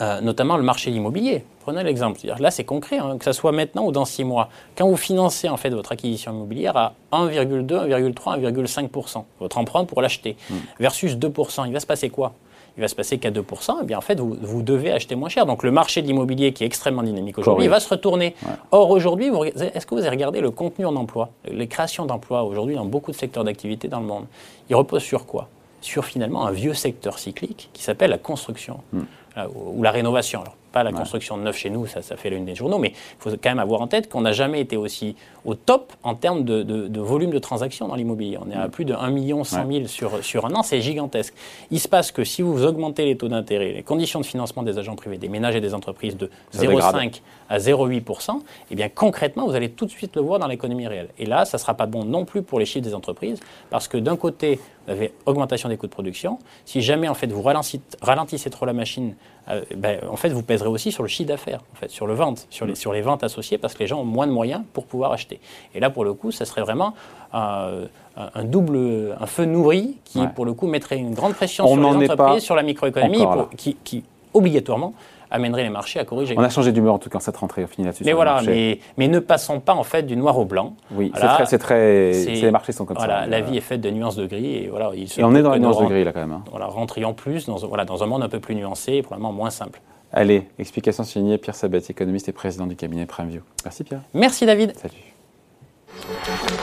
euh, 0.00 0.20
notamment 0.20 0.56
le 0.56 0.62
marché 0.62 0.90
immobilier. 0.90 1.44
Prenez 1.60 1.82
l'exemple. 1.82 2.20
Là, 2.38 2.50
c'est 2.50 2.64
concret, 2.64 2.98
hein, 2.98 3.16
que 3.18 3.24
ce 3.24 3.32
soit 3.32 3.52
maintenant 3.52 3.84
ou 3.86 3.92
dans 3.92 4.04
6 4.04 4.24
mois. 4.24 4.48
Quand 4.76 4.88
vous 4.88 4.96
financez 4.96 5.48
en 5.48 5.56
fait 5.56 5.70
votre 5.70 5.92
acquisition 5.92 6.32
immobilière 6.32 6.76
à 6.76 6.94
1,2, 7.12 7.66
1,3, 7.66 8.40
1,5%, 8.40 9.24
votre 9.40 9.58
emprunt 9.58 9.84
pour 9.84 10.00
l'acheter, 10.02 10.36
Hmm. 10.50 10.54
versus 10.80 11.14
2%, 11.16 11.64
il 11.66 11.72
va 11.72 11.80
se 11.80 11.86
passer 11.86 12.10
quoi? 12.10 12.32
Il 12.76 12.80
va 12.82 12.88
se 12.88 12.94
passer 12.94 13.18
qu'à 13.18 13.30
2%, 13.32 13.78
eh 13.82 13.84
bien 13.84 13.98
en 13.98 14.00
fait, 14.02 14.20
vous, 14.20 14.36
vous 14.40 14.62
devez 14.62 14.92
acheter 14.92 15.16
moins 15.16 15.28
cher. 15.28 15.46
Donc 15.46 15.62
le 15.64 15.72
marché 15.72 16.00
de 16.00 16.06
l'immobilier 16.06 16.52
qui 16.52 16.62
est 16.62 16.66
extrêmement 16.66 17.02
dynamique 17.02 17.36
aujourd'hui, 17.38 17.64
il 17.64 17.70
va 17.70 17.80
se 17.80 17.88
retourner. 17.88 18.36
Or 18.70 18.90
aujourd'hui, 18.90 19.30
est-ce 19.74 19.84
que 19.84 19.94
vous 19.96 20.00
avez 20.02 20.10
regardé 20.10 20.40
le 20.40 20.50
contenu 20.52 20.86
en 20.86 20.94
emploi 20.94 21.30
Les 21.50 21.66
créations 21.66 22.06
d'emplois 22.06 22.44
aujourd'hui 22.44 22.76
dans 22.76 22.84
beaucoup 22.84 23.10
de 23.10 23.16
secteurs 23.16 23.42
d'activité 23.42 23.88
dans 23.88 23.98
le 24.00 24.06
monde, 24.06 24.26
ils 24.70 24.76
reposent 24.76 25.02
sur 25.02 25.26
quoi? 25.26 25.48
Sur 25.80 26.04
finalement 26.04 26.46
un 26.46 26.50
vieux 26.52 26.74
secteur 26.74 27.18
cyclique 27.18 27.68
qui 27.72 27.82
s'appelle 27.82 28.10
la 28.10 28.18
construction 28.18 28.78
euh, 28.94 29.00
ou 29.46 29.82
la 29.82 29.90
rénovation. 29.90 30.44
Pas 30.72 30.82
la 30.82 30.92
construction 30.92 31.36
de 31.36 31.42
neuf 31.42 31.56
chez 31.56 31.70
nous, 31.70 31.86
ça, 31.86 32.02
ça 32.02 32.16
fait 32.16 32.30
l'une 32.30 32.44
des 32.44 32.54
journaux, 32.54 32.78
mais 32.78 32.88
il 32.90 32.94
faut 33.18 33.30
quand 33.30 33.50
même 33.50 33.58
avoir 33.58 33.80
en 33.80 33.86
tête 33.88 34.08
qu'on 34.08 34.20
n'a 34.20 34.32
jamais 34.32 34.60
été 34.60 34.76
aussi 34.76 35.16
au 35.44 35.54
top 35.54 35.92
en 36.02 36.14
termes 36.14 36.44
de, 36.44 36.62
de- 36.62 36.88
de 36.88 37.00
volume 37.00 37.30
de 37.30 37.38
transactions 37.38 37.88
dans 37.88 37.94
l'immobilier. 37.94 38.38
On 38.44 38.50
est 38.50 38.54
à 38.54 38.68
plus 38.68 38.84
de 38.84 38.94
1 38.94 39.10
million 39.10 39.44
100 39.44 39.66
000 39.70 39.86
sur, 39.86 40.22
sur 40.24 40.46
un 40.46 40.54
an, 40.54 40.62
c'est 40.62 40.80
gigantesque. 40.80 41.34
Il 41.70 41.80
se 41.80 41.88
passe 41.88 42.12
que 42.12 42.24
si 42.24 42.42
vous 42.42 42.64
augmentez 42.64 43.04
les 43.04 43.16
taux 43.16 43.28
d'intérêt, 43.28 43.72
les 43.72 43.82
conditions 43.82 44.20
de 44.20 44.26
financement 44.26 44.62
des 44.62 44.78
agents 44.78 44.96
privés, 44.96 45.18
des 45.18 45.28
ménages 45.28 45.56
et 45.56 45.60
des 45.60 45.74
entreprises 45.74 46.16
de 46.16 46.30
Ça 46.50 46.60
dégrade. 46.60 46.94
0,5 46.96 47.20
à 47.50 47.58
0,8%, 47.58 48.40
eh 48.70 48.74
bien 48.74 48.88
concrètement, 48.88 49.46
vous 49.46 49.54
allez 49.54 49.70
tout 49.70 49.86
de 49.86 49.90
suite 49.90 50.16
le 50.16 50.22
voir 50.22 50.38
dans 50.38 50.46
l'économie 50.46 50.86
réelle. 50.86 51.08
Et 51.18 51.24
là, 51.24 51.44
ça 51.46 51.56
ne 51.56 51.60
sera 51.60 51.72
pas 51.74 51.86
bon 51.86 52.04
non 52.04 52.24
plus 52.26 52.42
pour 52.42 52.58
les 52.58 52.66
chiffres 52.66 52.84
des 52.84 52.94
entreprises, 52.94 53.40
parce 53.70 53.88
que 53.88 53.96
d'un 53.96 54.16
côté, 54.16 54.60
vous 54.86 54.92
avez 54.92 55.12
augmentation 55.26 55.68
des 55.68 55.76
coûts 55.76 55.86
de 55.86 55.92
production. 55.92 56.38
Si 56.66 56.80
jamais 56.82 57.08
en 57.08 57.14
fait 57.14 57.26
vous 57.32 57.42
ralentissez, 57.42 57.80
ralentissez 58.02 58.50
trop 58.50 58.66
la 58.66 58.72
machine, 58.74 59.14
euh, 59.48 59.62
ben, 59.76 59.98
en 60.10 60.16
fait 60.16 60.28
vous 60.30 60.42
pèserez 60.58 60.68
aussi 60.70 60.92
sur 60.92 61.02
le 61.02 61.08
chiffre 61.08 61.28
d'affaires, 61.28 61.60
en 61.72 61.76
fait, 61.76 61.90
sur 61.90 62.06
le 62.06 62.14
vente, 62.14 62.46
sur 62.50 62.66
les, 62.66 62.74
sur 62.74 62.92
les 62.92 63.00
ventes 63.02 63.22
associées, 63.24 63.58
parce 63.58 63.74
que 63.74 63.80
les 63.80 63.86
gens 63.86 64.00
ont 64.00 64.04
moins 64.04 64.26
de 64.26 64.32
moyens 64.32 64.62
pour 64.72 64.86
pouvoir 64.86 65.12
acheter. 65.12 65.40
Et 65.74 65.80
là, 65.80 65.90
pour 65.90 66.04
le 66.04 66.14
coup, 66.14 66.30
ça 66.30 66.44
serait 66.44 66.62
vraiment 66.62 66.94
euh, 67.34 67.86
un, 68.16 68.44
double, 68.44 69.16
un 69.20 69.26
feu 69.26 69.44
nourri 69.44 69.96
qui, 70.04 70.20
Ouais. 70.20 70.28
pour 70.34 70.44
le 70.44 70.52
coup, 70.52 70.66
mettrait 70.66 70.96
une 70.98 71.14
grande 71.14 71.34
pression 71.34 71.64
On 71.64 71.74
sur 71.74 71.76
n'en 71.76 71.98
les 71.98 72.10
entreprises, 72.10 72.42
sur 72.42 72.56
la 72.56 72.62
microéconomie, 72.62 73.18
pour- 73.22 73.50
qui, 73.56 73.76
qui, 73.84 74.04
obligatoirement 74.34 74.94
amènerait 75.30 75.62
les 75.62 75.68
marchés 75.68 76.00
à 76.00 76.04
corriger. 76.06 76.34
On 76.38 76.42
a 76.42 76.48
changé 76.48 76.72
d'humeur 76.72 76.94
en 76.94 76.98
tout 76.98 77.10
cas 77.10 77.18
en 77.18 77.20
cette 77.20 77.36
rentrée, 77.36 77.62
on 77.62 77.66
finit 77.66 77.84
là-dessus. 77.86 78.02
Mais 78.06 78.14
voilà, 78.14 78.40
mais, 78.46 78.78
mais 78.96 79.08
ne 79.08 79.18
passons 79.18 79.60
pas 79.60 79.74
en 79.74 79.82
fait 79.82 80.04
du 80.04 80.16
noir 80.16 80.38
au 80.38 80.46
blanc. 80.46 80.72
Oui, 80.90 81.10
c'est 81.14 81.20
Voilà. 81.20 81.34
très, 81.34 81.46
c'est 81.46 81.58
très, 81.58 82.12
C'est- 82.14 82.36
c'est- 82.36 82.46
les 82.46 82.50
marchés 82.50 82.72
sont 82.72 82.86
comme 82.86 82.96
Voilà, 82.96 83.20
ça. 83.24 83.26
la 83.26 83.36
Euh, 83.38 83.40
vie 83.42 83.58
est 83.58 83.62
faite 83.62 83.82
de 83.82 83.90
nuances 83.90 84.16
de 84.16 84.24
gris 84.26 84.54
et 84.56 84.68
voilà. 84.68 84.90
Il 84.94 85.06
se 85.06 85.20
Et 85.20 85.24
on 85.24 85.34
est 85.34 85.42
dans 85.42 85.52
les 85.52 85.60
nous 85.60 85.66
nuances 85.66 85.80
de 85.82 85.84
gris 85.86 86.02
là 86.04 86.12
quand 86.12 86.20
même. 86.20 86.32
hein. 86.32 86.42
Voilà, 86.50 86.64
rentrions 86.66 87.12
plus 87.12 87.44
dans, 87.46 87.56
voilà, 87.58 87.84
dans 87.84 88.02
un 88.02 88.06
monde 88.06 88.22
un 88.22 88.28
peu 88.30 88.40
plus 88.40 88.54
nuancé 88.54 88.94
et 88.94 89.02
probablement 89.02 89.32
moins 89.34 89.50
simple. 89.50 89.80
Allez, 90.12 90.48
explication 90.58 91.04
signée 91.04 91.38
Pierre 91.38 91.54
Sabatier, 91.54 91.92
économiste 91.92 92.28
et 92.28 92.32
président 92.32 92.66
du 92.66 92.76
cabinet 92.76 93.06
PrimeView. 93.06 93.42
Merci 93.64 93.84
Pierre. 93.84 94.02
Merci 94.14 94.46
David. 94.46 94.74
Salut. 94.76 96.57